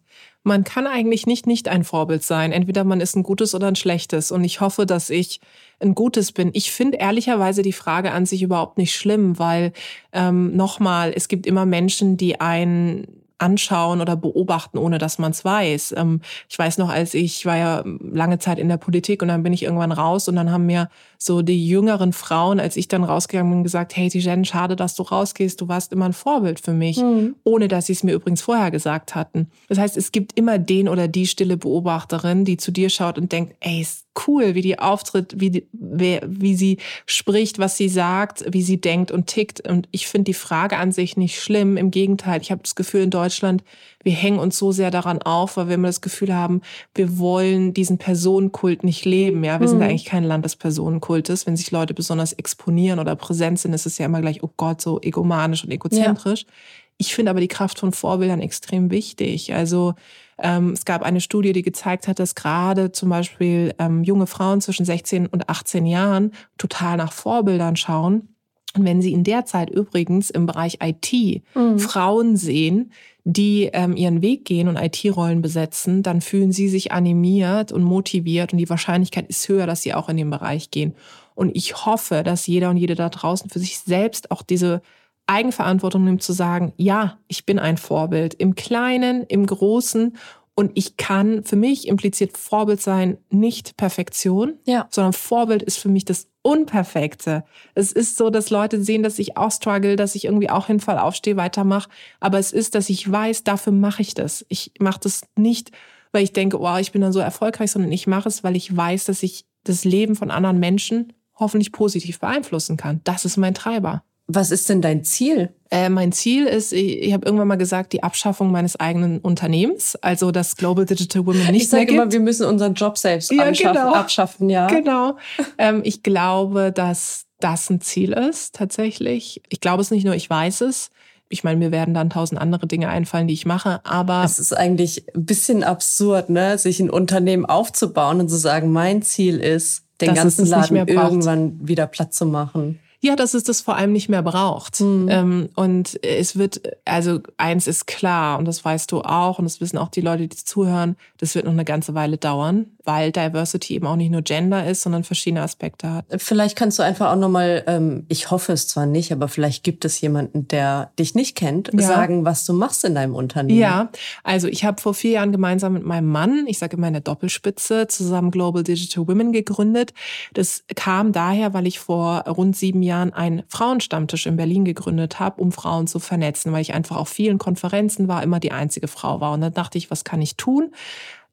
Man 0.44 0.64
kann 0.64 0.86
eigentlich 0.86 1.26
nicht 1.26 1.46
nicht 1.46 1.68
ein 1.68 1.84
Vorbild 1.84 2.22
sein. 2.22 2.52
Entweder 2.52 2.84
man 2.84 3.00
ist 3.00 3.16
ein 3.16 3.22
gutes 3.22 3.54
oder 3.54 3.66
ein 3.66 3.76
schlechtes. 3.76 4.30
Und 4.30 4.44
ich 4.44 4.60
hoffe, 4.60 4.86
dass 4.86 5.10
ich 5.10 5.40
ein 5.80 5.94
Gutes 5.94 6.32
bin. 6.32 6.50
Ich 6.54 6.72
finde 6.72 6.98
ehrlicherweise 6.98 7.62
die 7.62 7.72
Frage 7.72 8.12
an 8.12 8.26
sich 8.26 8.42
überhaupt 8.42 8.78
nicht 8.78 8.94
schlimm, 8.94 9.38
weil 9.38 9.72
ähm, 10.12 10.56
nochmal, 10.56 11.12
es 11.14 11.28
gibt 11.28 11.46
immer 11.46 11.66
Menschen, 11.66 12.16
die 12.16 12.40
einen 12.40 13.06
anschauen 13.38 14.00
oder 14.00 14.16
beobachten, 14.16 14.78
ohne 14.78 14.98
dass 14.98 15.18
man 15.18 15.30
es 15.30 15.44
weiß. 15.44 15.94
Ähm, 15.96 16.20
ich 16.48 16.58
weiß 16.58 16.78
noch, 16.78 16.88
als 16.88 17.14
ich 17.14 17.46
war 17.46 17.56
ja 17.56 17.84
lange 17.84 18.38
Zeit 18.38 18.58
in 18.58 18.68
der 18.68 18.76
Politik 18.76 19.22
und 19.22 19.28
dann 19.28 19.42
bin 19.42 19.52
ich 19.52 19.62
irgendwann 19.62 19.92
raus 19.92 20.28
und 20.28 20.36
dann 20.36 20.50
haben 20.50 20.66
mir 20.66 20.88
so 21.18 21.42
die 21.42 21.66
jüngeren 21.66 22.12
Frauen, 22.12 22.60
als 22.60 22.76
ich 22.76 22.88
dann 22.88 23.04
rausgegangen 23.04 23.52
bin, 23.52 23.62
gesagt, 23.62 23.96
hey 23.96 24.08
Tijen, 24.08 24.44
schade, 24.44 24.76
dass 24.76 24.94
du 24.94 25.04
rausgehst, 25.04 25.60
du 25.60 25.68
warst 25.68 25.92
immer 25.92 26.06
ein 26.06 26.12
Vorbild 26.12 26.60
für 26.60 26.72
mich, 26.72 26.98
mhm. 26.98 27.36
ohne 27.44 27.68
dass 27.68 27.86
sie 27.86 27.92
es 27.92 28.02
mir 28.02 28.12
übrigens 28.12 28.42
vorher 28.42 28.70
gesagt 28.70 29.14
hatten. 29.14 29.48
Das 29.68 29.78
heißt, 29.78 29.96
es 29.96 30.12
gibt 30.12 30.36
immer 30.36 30.58
den 30.58 30.88
oder 30.88 31.08
die 31.08 31.26
stille 31.26 31.56
Beobachterin, 31.56 32.44
die 32.44 32.56
zu 32.56 32.72
dir 32.72 32.90
schaut 32.90 33.18
und 33.18 33.32
denkt, 33.32 33.54
ey, 33.60 33.80
ist 33.80 34.07
cool, 34.26 34.54
wie 34.54 34.62
die 34.62 34.78
auftritt, 34.78 35.34
wie, 35.38 35.50
die, 35.50 35.66
wie, 35.72 36.20
wie 36.26 36.54
sie 36.54 36.78
spricht, 37.06 37.58
was 37.58 37.76
sie 37.76 37.88
sagt, 37.88 38.44
wie 38.50 38.62
sie 38.62 38.80
denkt 38.80 39.10
und 39.10 39.26
tickt. 39.26 39.66
Und 39.68 39.88
ich 39.90 40.06
finde 40.06 40.24
die 40.24 40.34
Frage 40.34 40.78
an 40.78 40.92
sich 40.92 41.16
nicht 41.16 41.40
schlimm. 41.40 41.76
Im 41.76 41.90
Gegenteil, 41.90 42.40
ich 42.40 42.50
habe 42.50 42.62
das 42.62 42.74
Gefühl 42.74 43.02
in 43.02 43.10
Deutschland, 43.10 43.62
wir 44.02 44.12
hängen 44.12 44.38
uns 44.38 44.58
so 44.58 44.72
sehr 44.72 44.90
daran 44.90 45.20
auf, 45.22 45.56
weil 45.56 45.68
wir 45.68 45.74
immer 45.74 45.88
das 45.88 46.00
Gefühl 46.00 46.34
haben, 46.34 46.62
wir 46.94 47.18
wollen 47.18 47.74
diesen 47.74 47.98
Personenkult 47.98 48.84
nicht 48.84 49.04
leben. 49.04 49.44
Ja, 49.44 49.60
wir 49.60 49.66
mhm. 49.66 49.70
sind 49.70 49.82
eigentlich 49.82 50.04
kein 50.04 50.24
Land 50.24 50.44
des 50.44 50.56
Personenkultes. 50.56 51.46
Wenn 51.46 51.56
sich 51.56 51.70
Leute 51.70 51.94
besonders 51.94 52.32
exponieren 52.32 52.98
oder 52.98 53.16
präsent 53.16 53.58
sind, 53.58 53.72
ist 53.72 53.86
es 53.86 53.98
ja 53.98 54.06
immer 54.06 54.20
gleich, 54.20 54.42
oh 54.42 54.50
Gott, 54.56 54.80
so 54.80 55.00
egomanisch 55.00 55.64
und 55.64 55.70
egozentrisch. 55.70 56.42
Ja. 56.42 56.52
Ich 56.98 57.14
finde 57.14 57.30
aber 57.30 57.40
die 57.40 57.48
Kraft 57.48 57.78
von 57.78 57.92
Vorbildern 57.92 58.40
extrem 58.40 58.90
wichtig. 58.90 59.54
Also 59.54 59.94
ähm, 60.38 60.72
es 60.72 60.84
gab 60.84 61.02
eine 61.02 61.20
Studie, 61.20 61.52
die 61.52 61.62
gezeigt 61.62 62.08
hat, 62.08 62.18
dass 62.18 62.34
gerade 62.34 62.92
zum 62.92 63.08
Beispiel 63.08 63.74
ähm, 63.78 64.04
junge 64.04 64.26
Frauen 64.26 64.60
zwischen 64.60 64.84
16 64.84 65.26
und 65.26 65.48
18 65.48 65.86
Jahren 65.86 66.32
total 66.58 66.96
nach 66.96 67.12
Vorbildern 67.12 67.76
schauen. 67.76 68.28
Und 68.76 68.84
wenn 68.84 69.02
sie 69.02 69.12
in 69.12 69.24
der 69.24 69.44
Zeit 69.44 69.70
übrigens 69.70 70.30
im 70.30 70.46
Bereich 70.46 70.78
IT 70.82 71.42
mhm. 71.54 71.78
Frauen 71.78 72.36
sehen, 72.36 72.92
die 73.24 73.70
ähm, 73.72 73.96
ihren 73.96 74.22
Weg 74.22 74.44
gehen 74.44 74.68
und 74.68 74.76
IT-Rollen 74.76 75.42
besetzen, 75.42 76.02
dann 76.02 76.20
fühlen 76.20 76.52
sie 76.52 76.68
sich 76.68 76.92
animiert 76.92 77.72
und 77.72 77.82
motiviert 77.82 78.52
und 78.52 78.58
die 78.58 78.70
Wahrscheinlichkeit 78.70 79.26
ist 79.26 79.48
höher, 79.48 79.66
dass 79.66 79.82
sie 79.82 79.94
auch 79.94 80.08
in 80.08 80.16
den 80.16 80.30
Bereich 80.30 80.70
gehen. 80.70 80.94
Und 81.34 81.54
ich 81.54 81.84
hoffe, 81.84 82.22
dass 82.22 82.46
jeder 82.46 82.70
und 82.70 82.78
jede 82.78 82.94
da 82.94 83.08
draußen 83.08 83.50
für 83.50 83.58
sich 83.58 83.78
selbst 83.78 84.30
auch 84.30 84.42
diese 84.42 84.80
Eigenverantwortung 85.28 86.04
nimmt 86.04 86.22
zu 86.22 86.32
sagen, 86.32 86.72
ja, 86.76 87.18
ich 87.28 87.46
bin 87.46 87.58
ein 87.58 87.76
Vorbild 87.76 88.34
im 88.34 88.54
Kleinen, 88.54 89.24
im 89.24 89.46
Großen 89.46 90.16
und 90.54 90.72
ich 90.74 90.96
kann, 90.96 91.44
für 91.44 91.54
mich 91.54 91.86
impliziert 91.86 92.36
Vorbild 92.36 92.80
sein 92.80 93.18
nicht 93.30 93.76
Perfektion, 93.76 94.54
ja. 94.64 94.88
sondern 94.90 95.12
Vorbild 95.12 95.62
ist 95.62 95.78
für 95.78 95.88
mich 95.88 96.04
das 96.04 96.26
Unperfekte. 96.42 97.44
Es 97.74 97.92
ist 97.92 98.16
so, 98.16 98.28
dass 98.30 98.50
Leute 98.50 98.82
sehen, 98.82 99.04
dass 99.04 99.20
ich 99.20 99.36
auch 99.36 99.52
struggle, 99.52 99.94
dass 99.94 100.16
ich 100.16 100.24
irgendwie 100.24 100.50
auch 100.50 100.66
hinfall, 100.66 100.98
aufstehe, 100.98 101.36
weitermache. 101.36 101.88
Aber 102.18 102.40
es 102.40 102.52
ist, 102.52 102.74
dass 102.74 102.88
ich 102.88 103.08
weiß, 103.08 103.44
dafür 103.44 103.72
mache 103.72 104.02
ich 104.02 104.14
das. 104.14 104.44
Ich 104.48 104.72
mache 104.80 104.98
das 105.00 105.20
nicht, 105.36 105.70
weil 106.10 106.24
ich 106.24 106.32
denke, 106.32 106.58
oh, 106.58 106.76
ich 106.78 106.90
bin 106.90 107.02
dann 107.02 107.12
so 107.12 107.20
erfolgreich, 107.20 107.70
sondern 107.70 107.92
ich 107.92 108.06
mache 108.08 108.28
es, 108.28 108.42
weil 108.42 108.56
ich 108.56 108.76
weiß, 108.76 109.04
dass 109.04 109.22
ich 109.22 109.44
das 109.62 109.84
Leben 109.84 110.16
von 110.16 110.32
anderen 110.32 110.58
Menschen 110.58 111.12
hoffentlich 111.36 111.70
positiv 111.70 112.18
beeinflussen 112.18 112.76
kann. 112.76 113.00
Das 113.04 113.24
ist 113.24 113.36
mein 113.36 113.54
Treiber. 113.54 114.02
Was 114.30 114.50
ist 114.50 114.68
denn 114.68 114.82
dein 114.82 115.04
Ziel? 115.04 115.54
Äh, 115.70 115.88
mein 115.88 116.12
Ziel 116.12 116.46
ist, 116.46 116.74
ich, 116.74 117.00
ich 117.00 117.12
habe 117.14 117.24
irgendwann 117.24 117.48
mal 117.48 117.56
gesagt, 117.56 117.94
die 117.94 118.02
Abschaffung 118.02 118.50
meines 118.50 118.78
eigenen 118.78 119.20
Unternehmens, 119.20 119.96
also 119.96 120.30
das 120.30 120.56
Global 120.56 120.84
Digital 120.84 121.24
Women 121.26 121.46
nicht 121.50 121.62
ich 121.62 121.68
sage 121.70 121.92
immer, 121.92 122.12
wir 122.12 122.20
müssen 122.20 122.46
unseren 122.46 122.74
Job 122.74 122.98
selbst 122.98 123.32
ja, 123.32 123.50
genau. 123.50 123.94
abschaffen, 123.94 124.50
ja. 124.50 124.66
Genau. 124.66 125.16
Ähm, 125.56 125.80
ich 125.82 126.02
glaube, 126.02 126.72
dass 126.72 127.24
das 127.40 127.70
ein 127.70 127.80
Ziel 127.80 128.12
ist 128.12 128.54
tatsächlich. 128.54 129.42
Ich 129.48 129.60
glaube 129.60 129.80
es 129.80 129.90
nicht 129.90 130.04
nur, 130.04 130.14
ich 130.14 130.28
weiß 130.28 130.62
es. 130.62 130.90
Ich 131.30 131.44
meine, 131.44 131.58
mir 131.58 131.72
werden 131.72 131.94
dann 131.94 132.10
tausend 132.10 132.40
andere 132.40 132.66
Dinge 132.66 132.88
einfallen, 132.88 133.28
die 133.28 133.34
ich 133.34 133.46
mache, 133.46 133.80
aber. 133.84 134.24
Es 134.24 134.38
ist 134.38 134.56
eigentlich 134.56 135.04
ein 135.14 135.26
bisschen 135.26 135.62
absurd, 135.62 136.30
ne, 136.30 136.56
sich 136.58 136.80
ein 136.80 136.90
Unternehmen 136.90 137.44
aufzubauen 137.44 138.20
und 138.20 138.28
zu 138.28 138.36
sagen, 138.36 138.72
mein 138.72 139.02
Ziel 139.02 139.38
ist, 139.38 139.84
den 140.00 140.14
ganzen 140.14 140.46
Laden 140.46 140.76
irgendwann 140.88 141.58
wieder 141.66 141.86
platt 141.86 142.14
zu 142.14 142.24
machen. 142.24 142.78
Ja, 143.00 143.14
dass 143.14 143.34
es 143.34 143.44
das 143.44 143.60
vor 143.60 143.76
allem 143.76 143.92
nicht 143.92 144.08
mehr 144.08 144.22
braucht. 144.22 144.80
Mhm. 144.80 145.08
Ähm, 145.08 145.48
und 145.54 146.02
es 146.04 146.36
wird, 146.36 146.62
also 146.84 147.20
eins 147.36 147.68
ist 147.68 147.86
klar, 147.86 148.38
und 148.38 148.44
das 148.44 148.64
weißt 148.64 148.90
du 148.90 149.02
auch, 149.02 149.38
und 149.38 149.44
das 149.44 149.60
wissen 149.60 149.78
auch 149.78 149.88
die 149.88 150.00
Leute, 150.00 150.26
die 150.26 150.36
zuhören, 150.36 150.96
das 151.18 151.36
wird 151.36 151.44
noch 151.44 151.52
eine 151.52 151.64
ganze 151.64 151.94
Weile 151.94 152.16
dauern, 152.16 152.66
weil 152.82 153.12
Diversity 153.12 153.74
eben 153.74 153.86
auch 153.86 153.94
nicht 153.94 154.10
nur 154.10 154.22
Gender 154.22 154.66
ist, 154.66 154.82
sondern 154.82 155.04
verschiedene 155.04 155.42
Aspekte 155.42 155.92
hat. 155.92 156.06
Vielleicht 156.16 156.56
kannst 156.56 156.80
du 156.80 156.82
einfach 156.82 157.12
auch 157.12 157.16
nochmal, 157.16 157.62
ähm, 157.68 158.04
ich 158.08 158.32
hoffe 158.32 158.52
es 158.52 158.66
zwar 158.66 158.86
nicht, 158.86 159.12
aber 159.12 159.28
vielleicht 159.28 159.62
gibt 159.62 159.84
es 159.84 160.00
jemanden, 160.00 160.48
der 160.48 160.90
dich 160.98 161.14
nicht 161.14 161.36
kennt, 161.36 161.70
ja. 161.72 161.80
sagen, 161.80 162.24
was 162.24 162.44
du 162.46 162.52
machst 162.52 162.84
in 162.84 162.96
deinem 162.96 163.14
Unternehmen. 163.14 163.60
Ja, 163.60 163.90
also 164.24 164.48
ich 164.48 164.64
habe 164.64 164.80
vor 164.80 164.94
vier 164.94 165.12
Jahren 165.12 165.30
gemeinsam 165.30 165.74
mit 165.74 165.84
meinem 165.84 166.08
Mann, 166.08 166.46
ich 166.48 166.58
sage 166.58 166.76
immer 166.76 166.88
eine 166.88 167.00
Doppelspitze, 167.00 167.86
zusammen 167.86 168.32
Global 168.32 168.64
Digital 168.64 169.06
Women 169.06 169.30
gegründet. 169.32 169.94
Das 170.34 170.64
kam 170.74 171.12
daher, 171.12 171.54
weil 171.54 171.68
ich 171.68 171.78
vor 171.78 172.24
rund 172.26 172.56
sieben 172.56 172.82
Jahren 172.82 172.87
Jahren 172.88 173.12
einen 173.12 173.44
Frauenstammtisch 173.48 174.26
in 174.26 174.36
Berlin 174.36 174.64
gegründet 174.64 175.20
habe, 175.20 175.40
um 175.40 175.52
Frauen 175.52 175.86
zu 175.86 176.00
vernetzen, 176.00 176.52
weil 176.52 176.62
ich 176.62 176.74
einfach 176.74 176.96
auf 176.96 177.08
vielen 177.08 177.38
Konferenzen 177.38 178.08
war, 178.08 178.22
immer 178.22 178.40
die 178.40 178.52
einzige 178.52 178.88
Frau 178.88 179.20
war. 179.20 179.32
Und 179.32 179.40
dann 179.42 179.54
dachte 179.54 179.78
ich, 179.78 179.90
was 179.90 180.02
kann 180.02 180.20
ich 180.20 180.36
tun? 180.36 180.72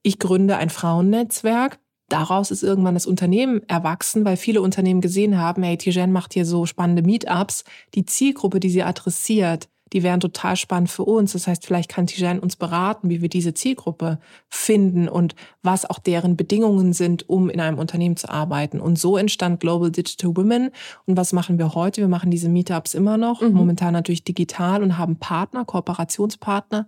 Ich 0.04 0.20
gründe 0.20 0.58
ein 0.58 0.70
Frauennetzwerk. 0.70 1.80
Daraus 2.10 2.52
ist 2.52 2.62
irgendwann 2.62 2.94
das 2.94 3.08
Unternehmen 3.08 3.68
erwachsen, 3.68 4.26
weil 4.26 4.38
viele 4.38 4.62
Unternehmen 4.62 5.02
gesehen 5.02 5.40
haben, 5.40 5.64
hey, 5.64 5.78
Tijen 5.78 6.12
macht 6.12 6.34
hier 6.34 6.46
so 6.46 6.68
spannende 6.68 7.02
Meetups. 7.02 7.64
Die 7.96 8.06
Zielgruppe, 8.06 8.60
die 8.60 8.70
sie 8.70 8.84
adressiert, 8.84 9.68
die 9.94 10.04
wären 10.04 10.20
total 10.20 10.56
spannend 10.56 10.90
für 10.90 11.04
uns. 11.04 11.34
Das 11.34 11.48
heißt, 11.48 11.66
vielleicht 11.66 11.90
kann 11.90 12.08
Tijan 12.08 12.40
uns 12.40 12.56
beraten, 12.56 13.10
wie 13.10 13.22
wir 13.22 13.30
diese 13.30 13.54
Zielgruppe 13.54 14.20
finden 14.50 15.08
und 15.08 15.36
was 15.62 15.88
auch 15.88 16.00
deren 16.00 16.36
Bedingungen 16.36 16.94
sind, 16.94 17.30
um 17.30 17.50
in 17.50 17.62
einem 17.62 17.78
Unternehmen 17.78 18.18
zu 18.18 18.30
arbeiten. 18.30 18.80
Und 18.80 18.98
so 18.98 19.16
entstand 19.16 19.60
Global 19.60 19.92
Digital 19.92 20.36
Women. 20.36 20.72
Und 21.06 21.18
was 21.18 21.34
machen 21.34 21.60
wir 21.60 21.76
heute? 21.76 22.02
Wir 22.02 22.08
machen 22.08 22.32
diese 22.32 22.50
Meetups 22.50 22.96
immer 22.96 23.18
noch, 23.18 23.42
mhm. 23.42 23.52
momentan 23.52 23.94
natürlich 23.94 24.24
digital 24.24 24.82
und 24.82 24.98
haben 24.98 25.18
Partner, 25.18 25.66
Kooperationspartner, 25.66 26.88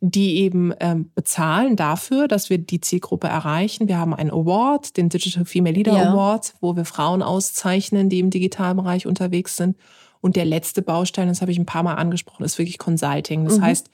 die 0.00 0.38
eben 0.38 0.72
ähm, 0.80 1.10
bezahlen 1.14 1.76
dafür, 1.76 2.28
dass 2.28 2.48
wir 2.48 2.58
die 2.58 2.80
Zielgruppe 2.80 3.26
erreichen. 3.26 3.88
Wir 3.88 3.98
haben 3.98 4.14
einen 4.14 4.30
Award, 4.30 4.96
den 4.96 5.10
Digital 5.10 5.44
Female 5.44 5.74
Leader 5.74 5.96
ja. 5.96 6.12
Award, 6.12 6.54
wo 6.60 6.76
wir 6.76 6.86
Frauen 6.86 7.20
auszeichnen, 7.22 8.08
die 8.08 8.20
im 8.20 8.30
Digitalbereich 8.30 9.06
unterwegs 9.06 9.56
sind. 9.56 9.76
Und 10.20 10.36
der 10.36 10.44
letzte 10.44 10.82
Baustein, 10.82 11.28
das 11.28 11.40
habe 11.40 11.52
ich 11.52 11.58
ein 11.58 11.66
paar 11.66 11.82
Mal 11.82 11.94
angesprochen, 11.94 12.44
ist 12.44 12.58
wirklich 12.58 12.78
Consulting. 12.78 13.44
Das 13.44 13.58
mhm. 13.58 13.62
heißt, 13.62 13.90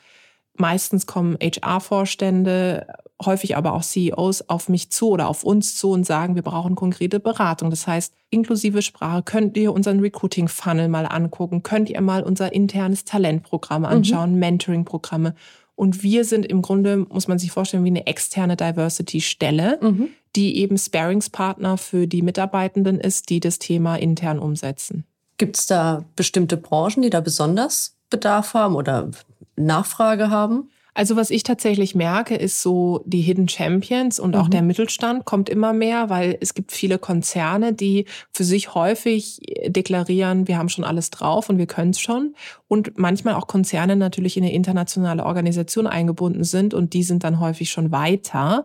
meistens 0.57 1.07
kommen 1.07 1.37
HR-Vorstände, 1.41 2.87
häufig 3.25 3.57
aber 3.57 3.73
auch 3.75 3.83
CEOs 3.83 4.49
auf 4.49 4.69
mich 4.69 4.91
zu 4.91 5.11
oder 5.11 5.29
auf 5.29 5.45
uns 5.45 5.77
zu 5.77 5.91
und 5.91 6.05
sagen, 6.05 6.35
wir 6.35 6.43
brauchen 6.43 6.75
konkrete 6.75 7.21
Beratung. 7.21 7.71
Das 7.71 7.87
heißt, 7.87 8.15
inklusive 8.31 8.83
Sprache, 8.83 9.23
könnt 9.23 9.57
ihr 9.57 9.73
unseren 9.73 10.01
Recruiting-Funnel 10.01 10.89
mal 10.89 11.07
angucken, 11.07 11.63
könnt 11.63 11.91
ihr 11.91 12.01
mal 12.01 12.23
unser 12.23 12.53
internes 12.53 13.05
Talentprogramm 13.05 13.83
mhm. 13.83 13.89
anschauen, 13.89 14.33
mhm. 14.35 14.39
Mentoring-Programme. 14.39 15.35
Und 15.77 16.03
wir 16.03 16.25
sind 16.25 16.47
im 16.47 16.63
Grunde, 16.63 16.99
muss 16.99 17.27
man 17.27 17.39
sich 17.39 17.51
vorstellen, 17.51 17.85
wie 17.85 17.89
eine 17.89 18.07
externe 18.07 18.57
Diversity-Stelle, 18.57 19.79
mhm. 19.81 20.09
die 20.37 20.59
eben 20.59 20.79
Sparingspartner 20.79 21.79
für 21.79 22.07
die 22.07 22.23
Mitarbeitenden 22.23 23.01
ist, 23.01 23.29
die 23.29 23.41
das 23.41 23.59
Thema 23.59 23.97
intern 23.97 24.39
umsetzen. 24.39 25.05
Gibt 25.38 25.57
es 25.57 25.66
da 25.66 26.05
bestimmte 26.16 26.57
Branchen, 26.57 27.03
die 27.03 27.11
da 27.11 27.20
besonders 27.20 27.97
Bedarf 28.11 28.55
haben 28.55 28.77
oder 28.77 29.11
Nachfrage 29.57 30.31
haben? 30.31 30.70
Also 30.97 31.16
was 31.16 31.31
ich 31.31 31.42
tatsächlich 31.42 31.97
merke, 31.97 32.37
ist 32.37 32.62
so 32.62 33.03
die 33.05 33.20
Hidden 33.20 33.49
Champions 33.49 34.20
und 34.20 34.37
auch 34.37 34.47
mhm. 34.47 34.51
der 34.53 34.62
Mittelstand 34.62 35.25
kommt 35.25 35.49
immer 35.49 35.73
mehr, 35.73 36.09
weil 36.09 36.38
es 36.40 36.55
gibt 36.55 36.70
viele 36.70 36.99
Konzerne, 36.99 37.73
die 37.73 38.07
für 38.33 38.44
sich 38.44 38.75
häufig 38.77 39.40
deklarieren, 39.66 40.47
wir 40.47 40.57
haben 40.57 40.68
schon 40.68 40.85
alles 40.85 41.11
drauf 41.11 41.49
und 41.49 41.59
wir 41.59 41.66
können 41.66 41.90
es 41.90 42.01
schon. 42.01 42.37
Und 42.68 42.97
manchmal 42.97 43.35
auch 43.35 43.49
Konzerne 43.49 43.97
natürlich 43.97 44.37
in 44.37 44.44
eine 44.44 44.53
internationale 44.53 45.27
Organisation 45.27 45.88
eingebunden 45.88 46.44
sind 46.44 46.75
und 46.75 46.92
die 46.92 47.03
sind 47.03 47.25
dann 47.25 47.40
häufig 47.40 47.70
schon 47.70 47.90
weiter. 47.90 48.64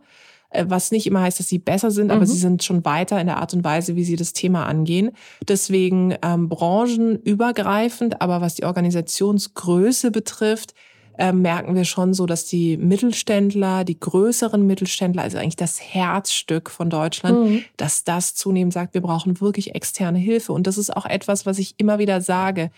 Äh, 0.50 0.66
was 0.68 0.92
nicht 0.92 1.08
immer 1.08 1.22
heißt, 1.22 1.40
dass 1.40 1.48
sie 1.48 1.60
besser 1.60 1.92
sind, 1.92 2.12
aber 2.12 2.22
mhm. 2.22 2.26
sie 2.26 2.38
sind 2.38 2.64
schon 2.64 2.84
weiter 2.86 3.20
in 3.20 3.28
der 3.28 3.38
Art 3.38 3.54
und 3.54 3.64
Weise, 3.64 3.96
wie 3.96 4.04
sie 4.04 4.16
das 4.16 4.34
Thema 4.34 4.66
angehen. 4.66 5.12
Deswegen 5.48 6.16
ähm, 6.22 6.50
branchenübergreifend, 6.50 8.22
aber 8.22 8.42
was 8.42 8.56
die 8.56 8.66
Organisationsgröße 8.66 10.12
betrifft, 10.12 10.74
äh, 11.18 11.34
merken 11.34 11.76
wir 11.76 11.84
schon 11.84 12.14
so, 12.14 12.26
dass 12.26 12.46
die 12.46 12.78
Mittelständler, 12.78 13.84
die 13.84 14.00
größeren 14.00 14.66
Mittelständler, 14.66 15.24
also 15.24 15.38
eigentlich 15.38 15.58
das 15.58 15.80
Herzstück 15.82 16.70
von 16.70 16.90
Deutschland, 16.90 17.50
mhm. 17.50 17.64
dass 17.78 18.04
das 18.04 18.36
zunehmend 18.36 18.74
sagt, 18.74 18.94
wir 18.94 19.02
brauchen 19.02 19.42
wirklich 19.42 19.76
externe 19.76 20.18
Hilfe. 20.18 20.54
Und 20.54 20.66
das 20.66 20.78
ist 20.78 20.96
auch 20.96 21.06
etwas, 21.06 21.46
was 21.46 21.60
ich 21.60 21.76
immer 21.78 22.00
wieder 22.00 22.22
sage. 22.22 22.72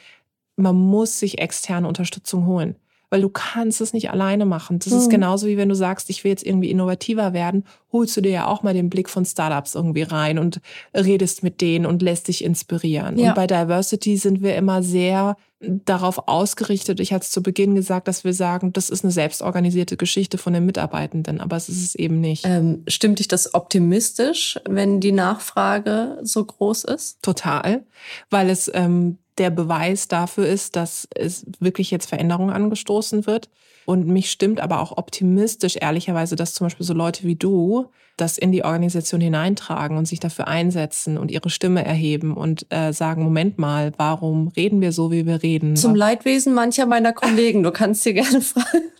Man 0.57 0.75
muss 0.75 1.19
sich 1.19 1.39
externe 1.39 1.87
Unterstützung 1.87 2.45
holen 2.47 2.75
weil 3.11 3.21
du 3.21 3.29
kannst 3.29 3.81
es 3.81 3.93
nicht 3.93 4.09
alleine 4.09 4.45
machen. 4.45 4.79
Das 4.79 4.93
mhm. 4.93 4.99
ist 4.99 5.09
genauso 5.09 5.45
wie 5.45 5.57
wenn 5.57 5.69
du 5.69 5.75
sagst, 5.75 6.09
ich 6.09 6.23
will 6.23 6.31
jetzt 6.31 6.45
irgendwie 6.45 6.71
innovativer 6.71 7.33
werden, 7.33 7.65
holst 7.91 8.15
du 8.15 8.21
dir 8.21 8.31
ja 8.31 8.47
auch 8.47 8.63
mal 8.63 8.73
den 8.73 8.89
Blick 8.89 9.09
von 9.09 9.25
Startups 9.25 9.75
irgendwie 9.75 10.03
rein 10.03 10.39
und 10.39 10.61
redest 10.95 11.43
mit 11.43 11.59
denen 11.59 11.85
und 11.85 12.01
lässt 12.01 12.29
dich 12.29 12.43
inspirieren. 12.43 13.19
Ja. 13.19 13.29
Und 13.29 13.35
bei 13.35 13.47
Diversity 13.47 14.15
sind 14.15 14.41
wir 14.41 14.55
immer 14.55 14.81
sehr 14.81 15.35
darauf 15.59 16.27
ausgerichtet. 16.27 16.99
Ich 16.99 17.13
hatte 17.13 17.23
es 17.23 17.31
zu 17.31 17.43
Beginn 17.43 17.75
gesagt, 17.75 18.07
dass 18.07 18.23
wir 18.23 18.33
sagen, 18.33 18.73
das 18.73 18.89
ist 18.89 19.03
eine 19.03 19.11
selbstorganisierte 19.11 19.97
Geschichte 19.97 20.37
von 20.37 20.53
den 20.53 20.65
Mitarbeitenden, 20.65 21.39
aber 21.39 21.57
es 21.57 21.69
ist 21.69 21.83
es 21.83 21.95
eben 21.95 22.19
nicht. 22.19 22.45
Ähm, 22.47 22.83
stimmt 22.87 23.19
dich 23.19 23.27
das 23.27 23.53
optimistisch, 23.53 24.57
wenn 24.67 25.01
die 25.01 25.11
Nachfrage 25.11 26.17
so 26.23 26.43
groß 26.43 26.85
ist? 26.85 27.21
Total, 27.21 27.83
weil 28.29 28.49
es 28.49 28.71
ähm, 28.73 29.17
der 29.37 29.49
Beweis 29.49 30.07
dafür 30.07 30.47
ist, 30.47 30.75
dass 30.75 31.07
es 31.15 31.45
wirklich 31.59 31.91
jetzt 31.91 32.09
Veränderungen 32.09 32.51
angestoßen 32.51 33.25
wird. 33.25 33.49
Und 33.85 34.07
mich 34.07 34.31
stimmt 34.31 34.59
aber 34.59 34.79
auch 34.79 34.97
optimistisch, 34.97 35.77
ehrlicherweise, 35.79 36.35
dass 36.35 36.53
zum 36.53 36.65
Beispiel 36.65 36.85
so 36.85 36.93
Leute 36.93 37.23
wie 37.23 37.35
du 37.35 37.89
das 38.17 38.37
in 38.37 38.51
die 38.51 38.63
Organisation 38.63 39.19
hineintragen 39.19 39.97
und 39.97 40.07
sich 40.07 40.19
dafür 40.19 40.47
einsetzen 40.47 41.17
und 41.17 41.31
ihre 41.31 41.49
Stimme 41.49 41.83
erheben 41.83 42.35
und 42.35 42.67
äh, 42.69 42.93
sagen, 42.93 43.23
Moment 43.23 43.57
mal, 43.57 43.93
warum 43.97 44.49
reden 44.49 44.81
wir 44.81 44.91
so, 44.91 45.11
wie 45.11 45.25
wir 45.25 45.41
reden? 45.41 45.75
Zum 45.75 45.95
Leidwesen 45.95 46.53
mancher 46.53 46.85
meiner 46.85 47.13
Kollegen, 47.13 47.63
du 47.63 47.71
kannst 47.71 48.05
dir 48.05 48.13
gerne 48.13 48.41
fragen. 48.41 48.91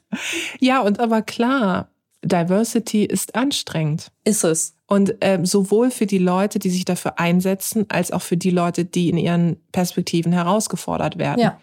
Ja, 0.59 0.81
und 0.81 0.99
aber 0.99 1.21
klar, 1.21 1.90
Diversity 2.23 3.03
ist 3.03 3.35
anstrengend. 3.35 4.11
Ist 4.23 4.43
es. 4.43 4.75
Und 4.87 5.15
ähm, 5.21 5.45
sowohl 5.45 5.89
für 5.89 6.05
die 6.05 6.17
Leute, 6.17 6.59
die 6.59 6.69
sich 6.69 6.85
dafür 6.85 7.17
einsetzen, 7.17 7.85
als 7.89 8.11
auch 8.11 8.21
für 8.21 8.37
die 8.37 8.49
Leute, 8.49 8.85
die 8.85 9.09
in 9.09 9.17
ihren 9.17 9.57
Perspektiven 9.71 10.31
herausgefordert 10.33 11.17
werden. 11.17 11.39
Ja. 11.39 11.59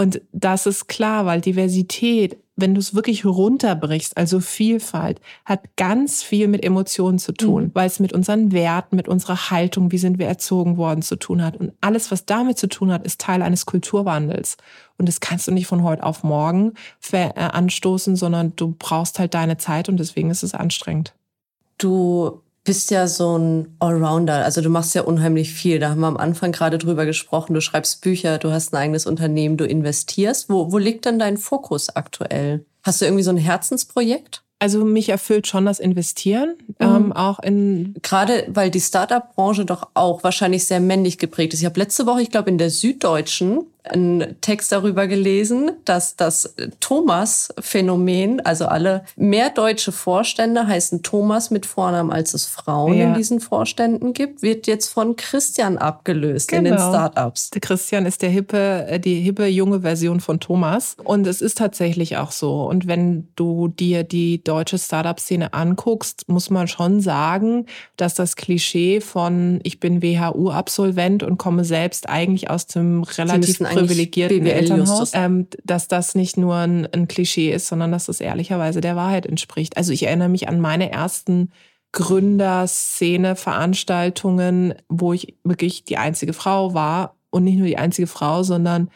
Und 0.00 0.22
das 0.32 0.64
ist 0.64 0.88
klar, 0.88 1.26
weil 1.26 1.42
Diversität, 1.42 2.38
wenn 2.56 2.72
du 2.72 2.80
es 2.80 2.94
wirklich 2.94 3.26
runterbrichst, 3.26 4.16
also 4.16 4.40
Vielfalt, 4.40 5.20
hat 5.44 5.76
ganz 5.76 6.22
viel 6.22 6.48
mit 6.48 6.64
Emotionen 6.64 7.18
zu 7.18 7.32
tun, 7.32 7.64
mhm. 7.64 7.70
weil 7.74 7.86
es 7.86 8.00
mit 8.00 8.14
unseren 8.14 8.50
Werten, 8.50 8.96
mit 8.96 9.08
unserer 9.08 9.50
Haltung, 9.50 9.92
wie 9.92 9.98
sind 9.98 10.18
wir 10.18 10.26
erzogen 10.26 10.78
worden, 10.78 11.02
zu 11.02 11.16
tun 11.16 11.44
hat. 11.44 11.58
Und 11.58 11.74
alles, 11.82 12.10
was 12.10 12.24
damit 12.24 12.56
zu 12.56 12.66
tun 12.66 12.90
hat, 12.90 13.04
ist 13.04 13.20
Teil 13.20 13.42
eines 13.42 13.66
Kulturwandels. 13.66 14.56
Und 14.96 15.06
das 15.06 15.20
kannst 15.20 15.46
du 15.48 15.52
nicht 15.52 15.66
von 15.66 15.82
heute 15.82 16.02
auf 16.02 16.22
morgen 16.22 16.72
äh, 17.12 17.28
anstoßen, 17.34 18.16
sondern 18.16 18.56
du 18.56 18.74
brauchst 18.78 19.18
halt 19.18 19.34
deine 19.34 19.58
Zeit 19.58 19.90
und 19.90 20.00
deswegen 20.00 20.30
ist 20.30 20.42
es 20.42 20.54
anstrengend. 20.54 21.12
Du 21.76 22.40
bist 22.64 22.90
ja 22.90 23.06
so 23.06 23.38
ein 23.38 23.76
Allrounder. 23.78 24.44
Also 24.44 24.60
du 24.60 24.68
machst 24.68 24.94
ja 24.94 25.02
unheimlich 25.02 25.52
viel. 25.52 25.78
Da 25.78 25.90
haben 25.90 26.00
wir 26.00 26.08
am 26.08 26.16
Anfang 26.16 26.52
gerade 26.52 26.78
drüber 26.78 27.06
gesprochen. 27.06 27.54
Du 27.54 27.60
schreibst 27.60 28.02
Bücher, 28.02 28.38
du 28.38 28.50
hast 28.50 28.72
ein 28.72 28.76
eigenes 28.76 29.06
Unternehmen, 29.06 29.56
du 29.56 29.64
investierst. 29.64 30.50
Wo, 30.50 30.70
wo 30.70 30.78
liegt 30.78 31.04
denn 31.04 31.18
dein 31.18 31.38
Fokus 31.38 31.88
aktuell? 31.96 32.64
Hast 32.82 33.00
du 33.00 33.06
irgendwie 33.06 33.24
so 33.24 33.30
ein 33.30 33.36
Herzensprojekt? 33.36 34.42
Also 34.62 34.84
mich 34.84 35.08
erfüllt 35.08 35.46
schon 35.46 35.64
das 35.64 35.80
Investieren, 35.80 36.54
mhm. 36.68 36.74
ähm, 36.80 37.12
auch 37.14 37.38
in 37.38 37.94
gerade 38.02 38.46
weil 38.48 38.70
die 38.70 38.80
Startup-Branche 38.80 39.64
doch 39.64 39.88
auch 39.94 40.22
wahrscheinlich 40.22 40.66
sehr 40.66 40.80
männlich 40.80 41.16
geprägt 41.16 41.54
ist. 41.54 41.60
Ich 41.60 41.66
habe 41.66 41.80
letzte 41.80 42.04
Woche, 42.04 42.20
ich 42.20 42.30
glaube 42.30 42.50
in 42.50 42.58
der 42.58 42.68
Süddeutschen 42.68 43.62
einen 43.84 44.40
Text 44.40 44.72
darüber 44.72 45.06
gelesen, 45.06 45.72
dass 45.84 46.16
das 46.16 46.54
Thomas-Phänomen, 46.80 48.40
also 48.40 48.66
alle 48.66 49.04
mehr 49.16 49.50
deutsche 49.50 49.92
Vorstände 49.92 50.66
heißen 50.66 51.02
Thomas 51.02 51.50
mit 51.50 51.66
Vornamen, 51.66 52.12
als 52.12 52.34
es 52.34 52.46
Frauen 52.46 52.94
ja. 52.94 53.06
in 53.06 53.14
diesen 53.14 53.40
Vorständen 53.40 54.12
gibt, 54.12 54.42
wird 54.42 54.66
jetzt 54.66 54.88
von 54.88 55.16
Christian 55.16 55.78
abgelöst 55.78 56.48
genau. 56.48 56.58
in 56.58 56.64
den 56.64 56.74
genau. 56.76 56.90
Startups. 56.90 57.50
Der 57.50 57.60
Christian 57.60 58.06
ist 58.06 58.22
der 58.22 58.30
hippe, 58.30 58.86
äh, 58.88 59.00
die 59.00 59.20
hippe 59.20 59.46
junge 59.46 59.80
Version 59.80 60.20
von 60.20 60.40
Thomas. 60.40 60.96
Und 61.02 61.26
es 61.26 61.40
ist 61.40 61.58
tatsächlich 61.58 62.16
auch 62.16 62.32
so. 62.32 62.64
Und 62.64 62.86
wenn 62.86 63.28
du 63.36 63.68
dir 63.68 64.04
die 64.04 64.42
deutsche 64.42 64.78
Startup-Szene 64.78 65.54
anguckst, 65.54 66.28
muss 66.28 66.50
man 66.50 66.68
schon 66.68 67.00
sagen, 67.00 67.66
dass 67.96 68.14
das 68.14 68.36
Klischee 68.36 69.00
von 69.00 69.60
ich 69.62 69.80
bin 69.80 70.02
WHU-Absolvent 70.02 71.22
und 71.22 71.38
komme 71.38 71.64
selbst 71.64 72.08
eigentlich 72.08 72.50
aus 72.50 72.66
dem 72.66 73.02
relativ 73.02 73.60
privilegierten 73.74 74.46
Elternhaus, 74.46 75.12
ähm, 75.14 75.46
dass 75.64 75.88
das 75.88 76.14
nicht 76.14 76.36
nur 76.36 76.56
ein, 76.56 76.86
ein 76.92 77.08
Klischee 77.08 77.52
ist, 77.52 77.66
sondern 77.68 77.92
dass 77.92 78.06
das 78.06 78.20
ehrlicherweise 78.20 78.80
der 78.80 78.96
Wahrheit 78.96 79.26
entspricht. 79.26 79.76
Also 79.76 79.92
ich 79.92 80.06
erinnere 80.06 80.28
mich 80.28 80.48
an 80.48 80.60
meine 80.60 80.90
ersten 80.90 81.50
Gründerszene-Veranstaltungen, 81.92 84.74
wo 84.88 85.12
ich 85.12 85.36
wirklich 85.44 85.84
die 85.84 85.96
einzige 85.96 86.32
Frau 86.32 86.74
war 86.74 87.16
und 87.30 87.44
nicht 87.44 87.58
nur 87.58 87.66
die 87.66 87.78
einzige 87.78 88.06
Frau, 88.06 88.42
sondern 88.42 88.90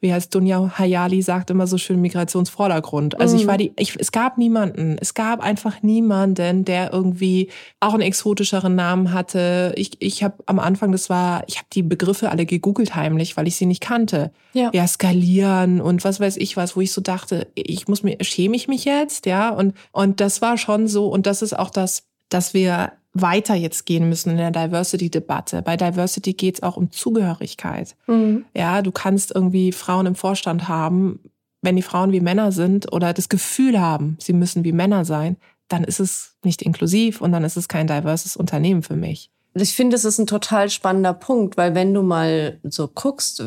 wie 0.00 0.12
heißt 0.12 0.32
Dunja 0.34 0.78
Hayali 0.78 1.22
sagt 1.22 1.50
immer 1.50 1.66
so 1.66 1.76
schön 1.76 2.00
Migrationsvordergrund. 2.00 3.20
Also 3.20 3.34
mhm. 3.34 3.40
ich 3.40 3.46
war 3.48 3.58
die, 3.58 3.72
ich, 3.76 3.96
es 3.98 4.12
gab 4.12 4.38
niemanden, 4.38 4.96
es 5.00 5.14
gab 5.14 5.40
einfach 5.40 5.82
niemanden, 5.82 6.64
der 6.64 6.92
irgendwie 6.92 7.48
auch 7.80 7.94
einen 7.94 8.02
exotischeren 8.02 8.76
Namen 8.76 9.12
hatte. 9.12 9.72
Ich, 9.76 10.00
ich 10.00 10.22
habe 10.22 10.36
am 10.46 10.60
Anfang, 10.60 10.92
das 10.92 11.10
war, 11.10 11.42
ich 11.48 11.56
habe 11.56 11.66
die 11.72 11.82
Begriffe 11.82 12.30
alle 12.30 12.46
gegoogelt 12.46 12.94
heimlich, 12.94 13.36
weil 13.36 13.48
ich 13.48 13.56
sie 13.56 13.66
nicht 13.66 13.82
kannte. 13.82 14.30
Ja. 14.52 14.70
ja, 14.72 14.86
skalieren 14.86 15.80
und 15.80 16.04
was 16.04 16.20
weiß 16.20 16.36
ich 16.38 16.56
was, 16.56 16.76
wo 16.76 16.80
ich 16.80 16.92
so 16.92 17.00
dachte, 17.00 17.48
ich 17.54 17.86
muss 17.86 18.02
mir, 18.02 18.16
schäme 18.22 18.56
ich 18.56 18.66
mich 18.66 18.84
jetzt, 18.84 19.26
ja? 19.26 19.50
Und, 19.50 19.74
und 19.92 20.20
das 20.20 20.40
war 20.40 20.56
schon 20.56 20.88
so, 20.88 21.08
und 21.08 21.26
das 21.26 21.42
ist 21.42 21.58
auch 21.58 21.70
das, 21.70 22.04
dass 22.28 22.54
wir 22.54 22.92
weiter 23.20 23.54
jetzt 23.54 23.86
gehen 23.86 24.08
müssen 24.08 24.30
in 24.30 24.36
der 24.36 24.50
Diversity-Debatte. 24.50 25.62
Bei 25.62 25.76
Diversity 25.76 26.32
geht 26.32 26.56
es 26.56 26.62
auch 26.62 26.76
um 26.76 26.90
Zugehörigkeit. 26.90 27.96
Mhm. 28.06 28.44
Ja, 28.54 28.82
du 28.82 28.92
kannst 28.92 29.34
irgendwie 29.34 29.72
Frauen 29.72 30.06
im 30.06 30.14
Vorstand 30.14 30.68
haben, 30.68 31.20
wenn 31.62 31.76
die 31.76 31.82
Frauen 31.82 32.12
wie 32.12 32.20
Männer 32.20 32.52
sind 32.52 32.92
oder 32.92 33.12
das 33.12 33.28
Gefühl 33.28 33.80
haben, 33.80 34.16
sie 34.20 34.32
müssen 34.32 34.64
wie 34.64 34.72
Männer 34.72 35.04
sein, 35.04 35.36
dann 35.68 35.84
ist 35.84 36.00
es 36.00 36.34
nicht 36.42 36.62
inklusiv 36.62 37.20
und 37.20 37.32
dann 37.32 37.44
ist 37.44 37.56
es 37.56 37.68
kein 37.68 37.86
diverses 37.86 38.36
Unternehmen 38.36 38.82
für 38.82 38.96
mich. 38.96 39.30
Ich 39.54 39.74
finde, 39.74 39.96
es 39.96 40.04
ist 40.04 40.18
ein 40.18 40.26
total 40.26 40.70
spannender 40.70 41.14
Punkt, 41.14 41.56
weil 41.56 41.74
wenn 41.74 41.92
du 41.92 42.02
mal 42.02 42.60
so 42.62 42.86
guckst, 42.86 43.42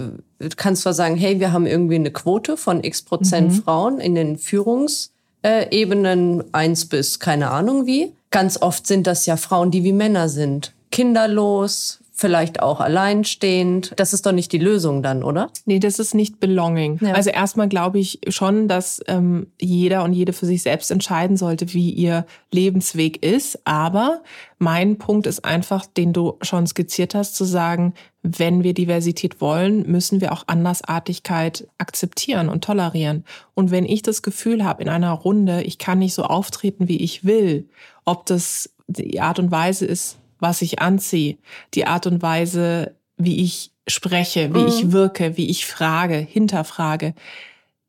kannst 0.57 0.86
du 0.86 0.93
sagen, 0.93 1.15
hey, 1.15 1.39
wir 1.39 1.53
haben 1.53 1.65
irgendwie 1.65 1.95
eine 1.95 2.12
Quote 2.12 2.57
von 2.57 2.84
x 2.84 3.01
Prozent 3.01 3.51
mhm. 3.51 3.63
Frauen 3.63 3.99
in 3.99 4.15
den 4.15 4.38
Führungsebenen 4.38 6.53
eins 6.53 6.86
bis 6.86 7.19
keine 7.19 7.51
Ahnung 7.51 7.86
wie. 7.86 8.13
Ganz 8.32 8.62
oft 8.62 8.88
sind 8.88 9.08
das 9.08 9.26
ja 9.26 9.38
Frauen, 9.38 9.72
die 9.72 9.84
wie 9.84 9.94
Männer 9.94 10.30
sind. 10.30 10.74
Kinderlos, 10.89 12.00
vielleicht 12.21 12.62
auch 12.62 12.79
alleinstehend. 12.79 13.93
Das 13.97 14.13
ist 14.13 14.25
doch 14.25 14.31
nicht 14.31 14.51
die 14.51 14.60
Lösung 14.60 15.01
dann, 15.01 15.23
oder? 15.23 15.49
Nee, 15.65 15.79
das 15.79 15.97
ist 15.97 16.13
nicht 16.13 16.39
Belonging. 16.39 16.99
Ja. 17.01 17.13
Also 17.13 17.31
erstmal 17.31 17.67
glaube 17.67 17.99
ich 17.99 18.21
schon, 18.29 18.67
dass 18.67 19.01
ähm, 19.07 19.47
jeder 19.60 20.03
und 20.03 20.13
jede 20.13 20.31
für 20.31 20.45
sich 20.45 20.62
selbst 20.62 20.91
entscheiden 20.91 21.36
sollte, 21.36 21.73
wie 21.73 21.89
ihr 21.89 22.25
Lebensweg 22.51 23.25
ist. 23.25 23.60
Aber 23.65 24.21
mein 24.60 24.99
Punkt 24.99 25.25
ist 25.25 25.43
einfach, 25.43 25.88
den 25.88 26.13
du 26.13 26.38
schon 26.41 26.67
skizziert 26.67 27.15
hast, 27.15 27.36
zu 27.36 27.43
sagen, 27.43 27.95
wenn 28.21 28.63
wir 28.63 28.75
Diversität 28.75 29.41
wollen, 29.41 29.89
müssen 29.89 30.21
wir 30.21 30.31
auch 30.31 30.43
Andersartigkeit 30.45 31.67
akzeptieren 31.79 32.49
und 32.49 32.63
tolerieren. 32.63 33.25
Und 33.55 33.71
wenn 33.71 33.84
ich 33.86 34.03
das 34.03 34.21
Gefühl 34.21 34.63
habe 34.63 34.84
in 34.84 34.89
einer 34.89 35.12
Runde, 35.12 35.63
ich 35.63 35.79
kann 35.79 35.97
nicht 35.97 36.13
so 36.13 36.23
auftreten, 36.23 36.88
wie 36.88 36.97
ich 36.97 37.25
will, 37.25 37.67
ob 38.05 38.27
das 38.27 38.69
die 38.88 39.21
Art 39.21 39.39
und 39.39 39.49
Weise 39.49 39.86
ist, 39.86 40.17
was 40.41 40.62
ich 40.62 40.82
anziehe, 40.82 41.38
die 41.73 41.88
Art 41.88 42.06
und 42.08 42.21
Weise, 42.21 42.95
wie 43.15 43.41
ich 43.41 43.71
spreche, 43.88 44.54
wie 44.54 44.60
mhm. 44.60 44.67
ich 44.67 44.91
wirke, 44.91 45.38
wie 45.38 45.49
ich 45.49 45.65
frage, 45.65 46.15
hinterfrage, 46.15 47.13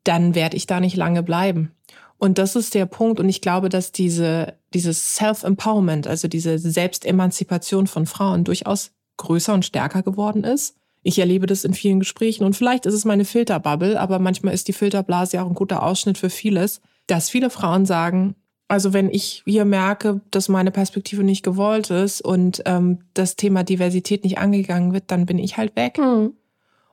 dann 0.05 0.35
werde 0.35 0.55
ich 0.55 0.67
da 0.67 0.79
nicht 0.79 0.95
lange 0.95 1.23
bleiben. 1.23 1.71
Und 2.17 2.37
das 2.37 2.55
ist 2.55 2.73
der 2.73 2.85
Punkt. 2.85 3.19
Und 3.19 3.27
ich 3.27 3.41
glaube, 3.41 3.67
dass 3.67 3.91
diese, 3.91 4.53
dieses 4.73 5.15
Self-Empowerment, 5.15 6.07
also 6.07 6.29
diese 6.29 6.57
Selbstemanzipation 6.57 7.87
von 7.87 8.05
Frauen 8.05 8.45
durchaus 8.45 8.91
größer 9.17 9.53
und 9.53 9.65
stärker 9.65 10.03
geworden 10.03 10.43
ist. 10.43 10.77
Ich 11.01 11.19
erlebe 11.19 11.47
das 11.47 11.65
in 11.65 11.73
vielen 11.73 11.99
Gesprächen 11.99 12.45
und 12.45 12.55
vielleicht 12.55 12.85
ist 12.85 12.93
es 12.93 13.03
meine 13.03 13.25
Filterbubble, 13.25 13.99
aber 13.99 14.19
manchmal 14.19 14.53
ist 14.53 14.69
die 14.69 14.73
Filterblase 14.73 15.35
ja 15.35 15.43
auch 15.43 15.49
ein 15.49 15.53
guter 15.53 15.83
Ausschnitt 15.83 16.17
für 16.17 16.29
vieles, 16.29 16.79
dass 17.07 17.29
viele 17.29 17.49
Frauen 17.49 17.85
sagen, 17.85 18.35
also 18.67 18.93
wenn 18.93 19.09
ich 19.09 19.43
hier 19.45 19.65
merke, 19.65 20.21
dass 20.31 20.49
meine 20.49 20.71
Perspektive 20.71 21.23
nicht 21.23 21.43
gewollt 21.43 21.89
ist 21.89 22.21
und 22.21 22.63
ähm, 22.65 22.99
das 23.13 23.35
Thema 23.35 23.63
Diversität 23.63 24.23
nicht 24.23 24.37
angegangen 24.37 24.93
wird, 24.93 25.05
dann 25.07 25.25
bin 25.25 25.37
ich 25.37 25.57
halt 25.57 25.75
weg. 25.75 25.97
Mhm. 25.97 26.33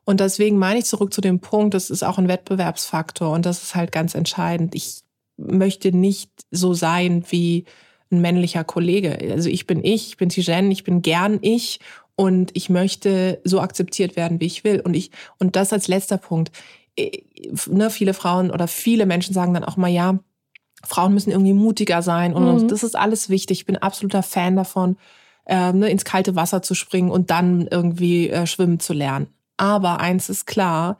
Und 0.04 0.20
deswegen 0.20 0.58
meine 0.58 0.80
ich 0.80 0.86
zurück 0.86 1.12
zu 1.12 1.20
dem 1.20 1.40
Punkt, 1.40 1.74
das 1.74 1.90
ist 1.90 2.02
auch 2.02 2.18
ein 2.18 2.28
Wettbewerbsfaktor 2.28 3.32
und 3.32 3.46
das 3.46 3.62
ist 3.62 3.74
halt 3.74 3.92
ganz 3.92 4.14
entscheidend. 4.14 4.74
Ich 4.74 5.02
möchte 5.36 5.96
nicht 5.96 6.30
so 6.50 6.74
sein 6.74 7.24
wie 7.30 7.64
ein 8.10 8.20
männlicher 8.20 8.64
Kollege. 8.64 9.16
Also 9.30 9.48
ich 9.48 9.66
bin 9.66 9.84
ich, 9.84 10.08
ich 10.08 10.16
bin 10.16 10.28
Tijen, 10.28 10.70
ich 10.70 10.84
bin 10.84 11.02
gern 11.02 11.38
ich 11.42 11.78
und 12.16 12.50
ich 12.54 12.68
möchte 12.68 13.40
so 13.44 13.60
akzeptiert 13.60 14.16
werden, 14.16 14.40
wie 14.40 14.46
ich 14.46 14.64
will. 14.64 14.80
Und 14.80 14.94
ich, 14.94 15.10
und 15.38 15.56
das 15.56 15.72
als 15.72 15.88
letzter 15.88 16.18
Punkt. 16.18 16.50
Äh, 16.96 17.22
ne, 17.66 17.88
viele 17.88 18.14
Frauen 18.14 18.50
oder 18.50 18.66
viele 18.68 19.06
Menschen 19.06 19.32
sagen 19.32 19.54
dann 19.54 19.64
auch 19.64 19.76
mal, 19.76 19.88
ja, 19.88 20.18
Frauen 20.84 21.14
müssen 21.14 21.30
irgendwie 21.30 21.52
mutiger 21.52 22.02
sein 22.02 22.32
und, 22.34 22.62
mhm. 22.62 22.68
das 22.68 22.82
ist 22.82 22.96
alles 22.96 23.28
wichtig. 23.28 23.60
Ich 23.60 23.66
bin 23.66 23.76
absoluter 23.76 24.22
Fan 24.22 24.56
davon, 24.56 24.96
äh, 25.46 25.72
ne, 25.72 25.90
ins 25.90 26.04
kalte 26.04 26.36
Wasser 26.36 26.62
zu 26.62 26.74
springen 26.74 27.10
und 27.10 27.30
dann 27.30 27.66
irgendwie 27.70 28.30
äh, 28.30 28.46
schwimmen 28.46 28.80
zu 28.80 28.92
lernen. 28.92 29.28
Aber 29.56 30.00
eins 30.00 30.28
ist 30.28 30.46
klar, 30.46 30.98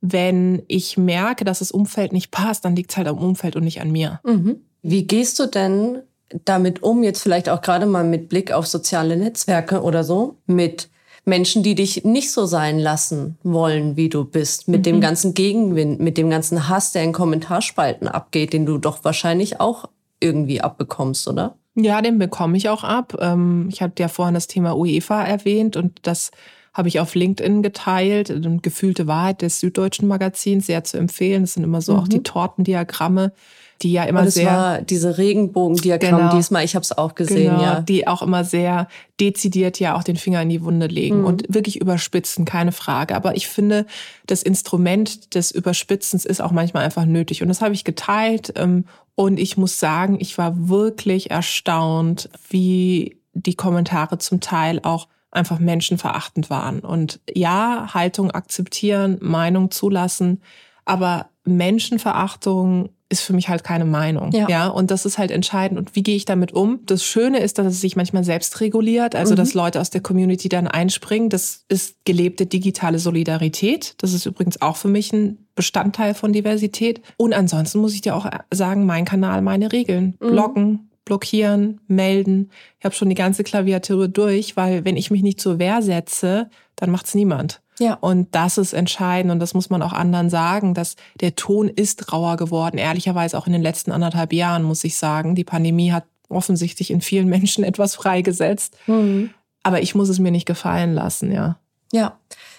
wenn 0.00 0.62
ich 0.68 0.98
merke, 0.98 1.44
dass 1.44 1.60
das 1.60 1.70
Umfeld 1.70 2.12
nicht 2.12 2.30
passt, 2.30 2.64
dann 2.64 2.76
liegt 2.76 2.90
es 2.90 2.96
halt 2.96 3.08
am 3.08 3.18
Umfeld 3.18 3.56
und 3.56 3.64
nicht 3.64 3.80
an 3.80 3.90
mir. 3.90 4.20
Mhm. 4.24 4.56
Wie 4.82 5.06
gehst 5.06 5.38
du 5.38 5.46
denn 5.46 6.02
damit 6.44 6.82
um, 6.82 7.02
jetzt 7.02 7.22
vielleicht 7.22 7.48
auch 7.48 7.60
gerade 7.60 7.86
mal 7.86 8.04
mit 8.04 8.28
Blick 8.28 8.52
auf 8.52 8.66
soziale 8.66 9.16
Netzwerke 9.16 9.82
oder 9.82 10.02
so, 10.04 10.38
mit 10.46 10.90
Menschen, 11.24 11.62
die 11.62 11.74
dich 11.74 12.04
nicht 12.04 12.32
so 12.32 12.46
sein 12.46 12.78
lassen 12.78 13.38
wollen, 13.42 13.96
wie 13.96 14.08
du 14.08 14.24
bist, 14.24 14.66
mit 14.68 14.80
mhm. 14.80 14.84
dem 14.84 15.00
ganzen 15.00 15.34
Gegenwind, 15.34 16.00
mit 16.00 16.18
dem 16.18 16.30
ganzen 16.30 16.68
Hass, 16.68 16.92
der 16.92 17.04
in 17.04 17.12
Kommentarspalten 17.12 18.08
abgeht, 18.08 18.52
den 18.52 18.66
du 18.66 18.78
doch 18.78 19.04
wahrscheinlich 19.04 19.60
auch 19.60 19.88
irgendwie 20.20 20.60
abbekommst, 20.60 21.28
oder? 21.28 21.56
Ja, 21.74 22.02
den 22.02 22.18
bekomme 22.18 22.56
ich 22.56 22.68
auch 22.68 22.84
ab. 22.84 23.16
Ähm, 23.20 23.68
ich 23.72 23.82
hatte 23.82 24.02
ja 24.02 24.08
vorhin 24.08 24.34
das 24.34 24.46
Thema 24.46 24.76
UEFA 24.76 25.22
erwähnt 25.22 25.76
und 25.76 26.00
das 26.02 26.30
habe 26.74 26.88
ich 26.88 27.00
auf 27.00 27.14
LinkedIn 27.14 27.62
geteilt. 27.62 28.30
Eine 28.30 28.58
gefühlte 28.58 29.06
Wahrheit 29.06 29.42
des 29.42 29.60
Süddeutschen 29.60 30.08
Magazins, 30.08 30.66
sehr 30.66 30.84
zu 30.84 30.98
empfehlen. 30.98 31.42
Das 31.42 31.54
sind 31.54 31.64
immer 31.64 31.80
so 31.80 31.94
mhm. 31.94 31.98
auch 31.98 32.08
die 32.08 32.22
Tortendiagramme 32.22 33.32
die 33.80 33.92
ja 33.92 34.04
immer 34.04 34.20
und 34.20 34.26
es 34.26 34.34
sehr 34.34 34.46
war 34.46 34.82
diese 34.82 35.18
Regenbogendiagramm 35.18 36.20
genau, 36.20 36.36
diesmal, 36.36 36.64
ich 36.64 36.74
habe 36.74 36.82
es 36.82 36.96
auch 36.96 37.14
gesehen, 37.14 37.56
genau, 37.56 37.62
ja, 37.62 37.80
die 37.80 38.06
auch 38.06 38.22
immer 38.22 38.44
sehr 38.44 38.88
dezidiert 39.18 39.80
ja 39.80 39.96
auch 39.96 40.04
den 40.04 40.16
Finger 40.16 40.42
in 40.42 40.50
die 40.50 40.62
Wunde 40.62 40.86
legen 40.86 41.20
mhm. 41.20 41.24
und 41.24 41.44
wirklich 41.48 41.80
überspitzen, 41.80 42.44
keine 42.44 42.72
Frage. 42.72 43.16
Aber 43.16 43.36
ich 43.36 43.48
finde, 43.48 43.86
das 44.26 44.42
Instrument 44.42 45.34
des 45.34 45.50
Überspitzens 45.50 46.24
ist 46.24 46.40
auch 46.40 46.52
manchmal 46.52 46.84
einfach 46.84 47.06
nötig 47.06 47.42
und 47.42 47.48
das 47.48 47.62
habe 47.62 47.74
ich 47.74 47.84
geteilt 47.84 48.52
ähm, 48.56 48.84
und 49.14 49.38
ich 49.38 49.56
muss 49.56 49.78
sagen, 49.78 50.18
ich 50.20 50.38
war 50.38 50.68
wirklich 50.68 51.30
erstaunt, 51.30 52.28
wie 52.48 53.16
die 53.34 53.54
Kommentare 53.54 54.18
zum 54.18 54.40
Teil 54.40 54.80
auch 54.82 55.08
einfach 55.30 55.58
menschenverachtend 55.58 56.50
waren. 56.50 56.80
Und 56.80 57.20
ja, 57.32 57.88
Haltung 57.94 58.30
akzeptieren, 58.30 59.18
Meinung 59.20 59.70
zulassen, 59.70 60.42
aber 60.84 61.30
Menschenverachtung 61.44 62.90
ist 63.12 63.20
für 63.20 63.34
mich 63.34 63.48
halt 63.48 63.62
keine 63.62 63.84
Meinung. 63.84 64.32
Ja. 64.32 64.48
ja. 64.48 64.66
Und 64.68 64.90
das 64.90 65.04
ist 65.04 65.18
halt 65.18 65.30
entscheidend. 65.30 65.78
Und 65.78 65.94
wie 65.94 66.02
gehe 66.02 66.16
ich 66.16 66.24
damit 66.24 66.52
um? 66.52 66.80
Das 66.86 67.04
Schöne 67.04 67.40
ist, 67.40 67.58
dass 67.58 67.66
es 67.66 67.80
sich 67.80 67.94
manchmal 67.94 68.24
selbst 68.24 68.60
reguliert, 68.60 69.14
also 69.14 69.34
mhm. 69.34 69.36
dass 69.36 69.54
Leute 69.54 69.80
aus 69.80 69.90
der 69.90 70.00
Community 70.00 70.48
dann 70.48 70.66
einspringen. 70.66 71.28
Das 71.28 71.64
ist 71.68 71.96
gelebte 72.04 72.46
digitale 72.46 72.98
Solidarität. 72.98 73.94
Das 73.98 74.14
ist 74.14 74.24
übrigens 74.24 74.62
auch 74.62 74.76
für 74.76 74.88
mich 74.88 75.12
ein 75.12 75.46
Bestandteil 75.54 76.14
von 76.14 76.32
Diversität. 76.32 77.02
Und 77.18 77.34
ansonsten 77.34 77.80
muss 77.80 77.94
ich 77.94 78.00
dir 78.00 78.16
auch 78.16 78.26
sagen, 78.50 78.86
mein 78.86 79.04
Kanal, 79.04 79.42
meine 79.42 79.72
Regeln. 79.72 80.16
Mhm. 80.18 80.30
Blocken, 80.30 80.90
blockieren, 81.04 81.80
melden. 81.88 82.50
Ich 82.78 82.84
habe 82.84 82.94
schon 82.94 83.10
die 83.10 83.14
ganze 83.14 83.44
Klaviatur 83.44 84.08
durch, 84.08 84.56
weil 84.56 84.84
wenn 84.84 84.96
ich 84.96 85.10
mich 85.10 85.22
nicht 85.22 85.40
zur 85.40 85.58
Wehr 85.58 85.82
setze, 85.82 86.48
dann 86.76 86.90
macht's 86.90 87.14
niemand. 87.14 87.61
Ja. 87.82 87.94
Und 87.94 88.34
das 88.34 88.58
ist 88.58 88.72
entscheidend 88.72 89.32
und 89.32 89.40
das 89.40 89.54
muss 89.54 89.68
man 89.68 89.82
auch 89.82 89.92
anderen 89.92 90.30
sagen, 90.30 90.72
dass 90.72 90.94
der 91.20 91.34
Ton 91.34 91.68
ist 91.68 92.12
rauer 92.12 92.36
geworden. 92.36 92.78
Ehrlicherweise 92.78 93.36
auch 93.36 93.48
in 93.48 93.52
den 93.52 93.62
letzten 93.62 93.90
anderthalb 93.90 94.32
Jahren, 94.32 94.62
muss 94.62 94.84
ich 94.84 94.96
sagen. 94.96 95.34
Die 95.34 95.44
Pandemie 95.44 95.90
hat 95.90 96.04
offensichtlich 96.28 96.90
in 96.92 97.00
vielen 97.00 97.28
Menschen 97.28 97.64
etwas 97.64 97.96
freigesetzt. 97.96 98.76
Mhm. 98.86 99.30
Aber 99.64 99.82
ich 99.82 99.94
muss 99.94 100.08
es 100.08 100.20
mir 100.20 100.30
nicht 100.30 100.46
gefallen 100.46 100.94
lassen, 100.94 101.32
ja. 101.32 101.58
Ja, 101.92 102.18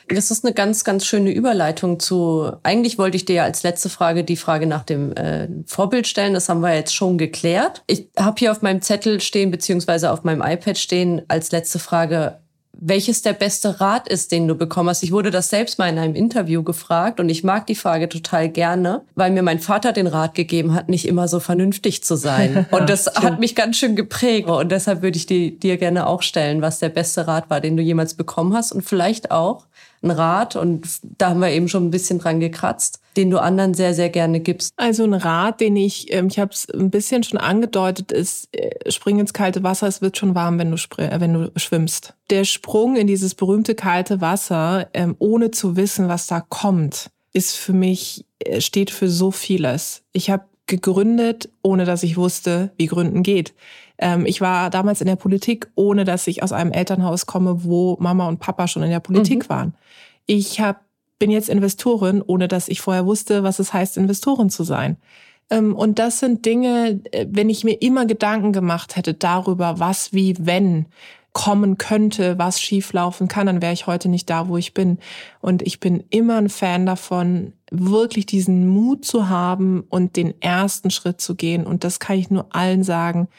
das 0.09 0.29
ist 0.29 0.45
eine 0.45 0.53
ganz, 0.53 0.83
ganz 0.83 1.05
schöne 1.05 1.31
Überleitung 1.31 1.99
zu. 1.99 2.51
Eigentlich 2.61 2.99
wollte 2.99 3.17
ich 3.17 3.25
dir 3.25 3.35
ja 3.37 3.43
als 3.43 3.63
letzte 3.63 3.89
Frage 3.89 4.23
die 4.23 4.35
Frage 4.35 4.67
nach 4.67 4.83
dem 4.83 5.11
äh, 5.13 5.47
Vorbild 5.65 6.07
stellen. 6.07 6.35
Das 6.35 6.49
haben 6.49 6.59
wir 6.59 6.75
jetzt 6.75 6.93
schon 6.93 7.17
geklärt. 7.17 7.81
Ich 7.87 8.09
habe 8.17 8.35
hier 8.37 8.51
auf 8.51 8.61
meinem 8.61 8.81
Zettel 8.81 9.21
stehen, 9.21 9.49
beziehungsweise 9.49 10.11
auf 10.11 10.23
meinem 10.23 10.41
iPad 10.41 10.77
stehen, 10.77 11.23
als 11.29 11.51
letzte 11.51 11.79
Frage, 11.79 12.42
welches 12.79 13.21
der 13.21 13.33
beste 13.33 13.79
Rat 13.79 14.07
ist, 14.07 14.31
den 14.31 14.47
du 14.47 14.55
bekommen 14.55 14.89
hast. 14.89 15.03
Ich 15.03 15.11
wurde 15.11 15.31
das 15.31 15.49
selbst 15.49 15.79
mal 15.79 15.89
in 15.89 15.97
einem 15.97 16.15
Interview 16.15 16.63
gefragt 16.63 17.19
und 17.19 17.29
ich 17.29 17.43
mag 17.43 17.67
die 17.67 17.75
Frage 17.75 18.09
total 18.09 18.49
gerne, 18.49 19.03
weil 19.15 19.31
mir 19.31 19.43
mein 19.43 19.59
Vater 19.59 19.93
den 19.93 20.07
Rat 20.07 20.35
gegeben 20.35 20.73
hat, 20.73 20.89
nicht 20.89 21.07
immer 21.07 21.27
so 21.27 21.39
vernünftig 21.39 22.03
zu 22.03 22.15
sein. 22.15 22.65
Und 22.71 22.89
das 22.89 23.07
hat 23.07 23.39
mich 23.39 23.55
ganz 23.55 23.77
schön 23.77 23.95
geprägt. 23.95 24.49
Und 24.49 24.71
deshalb 24.71 25.01
würde 25.01 25.17
ich 25.17 25.25
die, 25.25 25.57
dir 25.57 25.77
gerne 25.77 26.07
auch 26.07 26.21
stellen, 26.21 26.61
was 26.61 26.79
der 26.79 26.89
beste 26.89 27.27
Rat 27.27 27.49
war, 27.49 27.61
den 27.61 27.77
du 27.77 27.83
jemals 27.83 28.15
bekommen 28.15 28.53
hast 28.53 28.71
und 28.71 28.81
vielleicht 28.81 29.31
auch, 29.31 29.65
ein 30.03 30.11
Rat 30.11 30.55
und 30.55 30.87
da 31.17 31.29
haben 31.29 31.39
wir 31.39 31.49
eben 31.49 31.67
schon 31.67 31.85
ein 31.85 31.91
bisschen 31.91 32.19
dran 32.19 32.39
gekratzt, 32.39 32.99
den 33.15 33.29
du 33.29 33.39
anderen 33.39 33.73
sehr, 33.73 33.93
sehr 33.93 34.09
gerne 34.09 34.39
gibst? 34.39 34.73
Also 34.75 35.03
ein 35.03 35.13
Rat, 35.13 35.61
den 35.61 35.75
ich, 35.75 36.13
ähm, 36.13 36.27
ich 36.27 36.39
habe 36.39 36.51
es 36.51 36.69
ein 36.69 36.89
bisschen 36.89 37.23
schon 37.23 37.39
angedeutet, 37.39 38.11
ist, 38.11 38.49
äh, 38.55 38.91
spring 38.91 39.19
ins 39.19 39.33
kalte 39.33 39.63
Wasser, 39.63 39.87
es 39.87 40.01
wird 40.01 40.17
schon 40.17 40.35
warm, 40.35 40.59
wenn 40.59 40.71
du, 40.71 40.77
äh, 40.97 41.19
wenn 41.19 41.33
du 41.33 41.51
schwimmst. 41.55 42.13
Der 42.29 42.43
Sprung 42.43 42.95
in 42.95 43.07
dieses 43.07 43.35
berühmte 43.35 43.75
kalte 43.75 44.21
Wasser, 44.21 44.87
ähm, 44.93 45.15
ohne 45.19 45.51
zu 45.51 45.75
wissen, 45.75 46.07
was 46.09 46.27
da 46.27 46.41
kommt, 46.41 47.09
ist 47.31 47.55
für 47.55 47.73
mich, 47.73 48.25
äh, 48.39 48.61
steht 48.61 48.91
für 48.91 49.09
so 49.09 49.31
vieles. 49.31 50.03
Ich 50.11 50.29
habe 50.29 50.45
gegründet, 50.65 51.49
ohne 51.61 51.85
dass 51.85 52.03
ich 52.03 52.17
wusste, 52.17 52.71
wie 52.77 52.85
Gründen 52.85 53.23
geht. 53.23 53.53
Ähm, 54.03 54.25
ich 54.25 54.41
war 54.41 54.69
damals 54.69 54.99
in 54.99 55.07
der 55.07 55.15
Politik, 55.15 55.69
ohne 55.75 56.03
dass 56.03 56.27
ich 56.27 56.43
aus 56.43 56.51
einem 56.51 56.73
Elternhaus 56.73 57.25
komme, 57.25 57.63
wo 57.63 57.95
Mama 58.01 58.27
und 58.27 58.41
Papa 58.41 58.67
schon 58.67 58.83
in 58.83 58.89
der 58.89 58.99
Politik 58.99 59.45
mhm. 59.45 59.49
waren. 59.49 59.73
Ich 60.25 60.59
hab, 60.59 60.81
bin 61.19 61.31
jetzt 61.31 61.47
Investorin, 61.47 62.21
ohne 62.21 62.49
dass 62.49 62.67
ich 62.67 62.81
vorher 62.81 63.05
wusste, 63.05 63.43
was 63.43 63.59
es 63.59 63.71
heißt, 63.71 63.95
Investorin 63.95 64.49
zu 64.49 64.65
sein. 64.65 64.97
Ähm, 65.49 65.73
und 65.73 65.99
das 65.99 66.19
sind 66.19 66.45
Dinge, 66.45 66.99
äh, 67.11 67.27
wenn 67.29 67.49
ich 67.49 67.63
mir 67.63 67.81
immer 67.81 68.05
Gedanken 68.05 68.51
gemacht 68.51 68.97
hätte 68.97 69.13
darüber, 69.13 69.79
was 69.79 70.11
wie 70.11 70.35
wenn 70.37 70.87
kommen 71.31 71.77
könnte, 71.77 72.37
was 72.37 72.61
schieflaufen 72.61 73.29
kann, 73.29 73.47
dann 73.47 73.61
wäre 73.61 73.73
ich 73.73 73.87
heute 73.87 74.09
nicht 74.09 74.29
da, 74.29 74.49
wo 74.49 74.57
ich 74.57 74.73
bin. 74.73 74.99
Und 75.39 75.61
ich 75.61 75.79
bin 75.79 76.03
immer 76.09 76.35
ein 76.35 76.49
Fan 76.49 76.85
davon, 76.85 77.53
wirklich 77.71 78.25
diesen 78.25 78.67
Mut 78.67 79.05
zu 79.05 79.29
haben 79.29 79.85
und 79.89 80.17
den 80.17 80.39
ersten 80.41 80.91
Schritt 80.91 81.21
zu 81.21 81.35
gehen. 81.35 81.65
Und 81.65 81.85
das 81.85 81.99
kann 81.99 82.19
ich 82.19 82.29
nur 82.29 82.47
allen 82.53 82.83
sagen, 82.83 83.29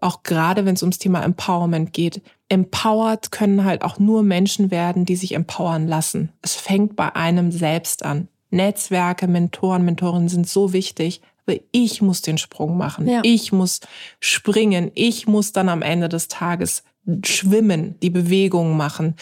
auch 0.00 0.22
gerade 0.22 0.64
wenn 0.64 0.74
es 0.74 0.82
ums 0.82 0.98
Thema 0.98 1.22
Empowerment 1.22 1.92
geht. 1.92 2.22
Empowered 2.48 3.30
können 3.30 3.64
halt 3.64 3.82
auch 3.82 3.98
nur 3.98 4.22
Menschen 4.22 4.70
werden, 4.70 5.04
die 5.04 5.16
sich 5.16 5.34
empowern 5.34 5.88
lassen. 5.88 6.30
Es 6.42 6.54
fängt 6.54 6.96
bei 6.96 7.14
einem 7.14 7.52
selbst 7.52 8.04
an. 8.04 8.28
Netzwerke, 8.50 9.26
Mentoren, 9.26 9.84
Mentorinnen 9.84 10.28
sind 10.28 10.48
so 10.48 10.72
wichtig, 10.72 11.22
aber 11.46 11.58
ich 11.72 12.00
muss 12.02 12.22
den 12.22 12.38
Sprung 12.38 12.76
machen. 12.76 13.08
Ja. 13.08 13.20
Ich 13.24 13.52
muss 13.52 13.80
springen. 14.20 14.90
Ich 14.94 15.26
muss 15.26 15.52
dann 15.52 15.68
am 15.68 15.82
Ende 15.82 16.08
des 16.08 16.28
Tages 16.28 16.84
schwimmen, 17.24 17.96
die 18.00 18.10
Bewegungen 18.10 18.76
machen. 18.76 19.16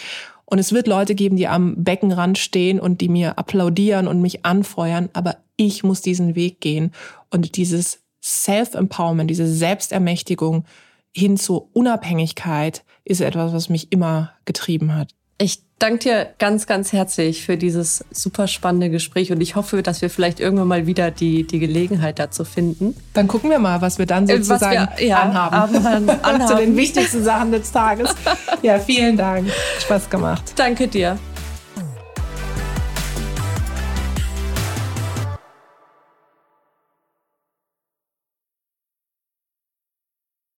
Und 0.44 0.58
es 0.58 0.72
wird 0.72 0.86
Leute 0.86 1.14
geben, 1.14 1.36
die 1.36 1.48
am 1.48 1.82
Beckenrand 1.82 2.38
stehen 2.38 2.78
und 2.78 3.00
die 3.00 3.08
mir 3.08 3.38
applaudieren 3.38 4.06
und 4.06 4.20
mich 4.20 4.44
anfeuern, 4.44 5.08
aber 5.14 5.38
ich 5.56 5.82
muss 5.82 6.02
diesen 6.02 6.34
Weg 6.34 6.60
gehen. 6.60 6.92
Und 7.30 7.56
dieses 7.56 8.01
Self-Empowerment, 8.22 9.28
diese 9.28 9.46
Selbstermächtigung 9.46 10.64
hin 11.14 11.36
zur 11.36 11.68
Unabhängigkeit 11.74 12.84
ist 13.04 13.20
etwas, 13.20 13.52
was 13.52 13.68
mich 13.68 13.92
immer 13.92 14.32
getrieben 14.44 14.94
hat. 14.94 15.10
Ich 15.38 15.60
danke 15.80 15.98
dir 15.98 16.28
ganz, 16.38 16.66
ganz 16.66 16.92
herzlich 16.92 17.44
für 17.44 17.56
dieses 17.56 18.04
super 18.12 18.46
spannende 18.46 18.90
Gespräch 18.90 19.32
und 19.32 19.40
ich 19.40 19.56
hoffe, 19.56 19.82
dass 19.82 20.00
wir 20.00 20.08
vielleicht 20.08 20.38
irgendwann 20.38 20.68
mal 20.68 20.86
wieder 20.86 21.10
die, 21.10 21.44
die 21.44 21.58
Gelegenheit 21.58 22.20
dazu 22.20 22.44
finden. 22.44 22.94
Dann 23.12 23.26
gucken 23.26 23.50
wir 23.50 23.58
mal, 23.58 23.80
was 23.80 23.98
wir 23.98 24.06
dann 24.06 24.28
äh, 24.28 24.36
sozusagen 24.36 24.88
wir, 24.96 25.06
ja, 25.06 25.22
anhaben. 25.22 25.84
anhaben. 26.22 26.46
Zu 26.46 26.56
den 26.56 26.76
wichtigsten 26.76 27.24
Sachen 27.24 27.50
des 27.50 27.72
Tages. 27.72 28.14
Ja, 28.62 28.78
vielen 28.78 29.16
Dank. 29.16 29.50
Spaß 29.80 30.08
gemacht. 30.08 30.52
Danke 30.54 30.86
dir. 30.86 31.18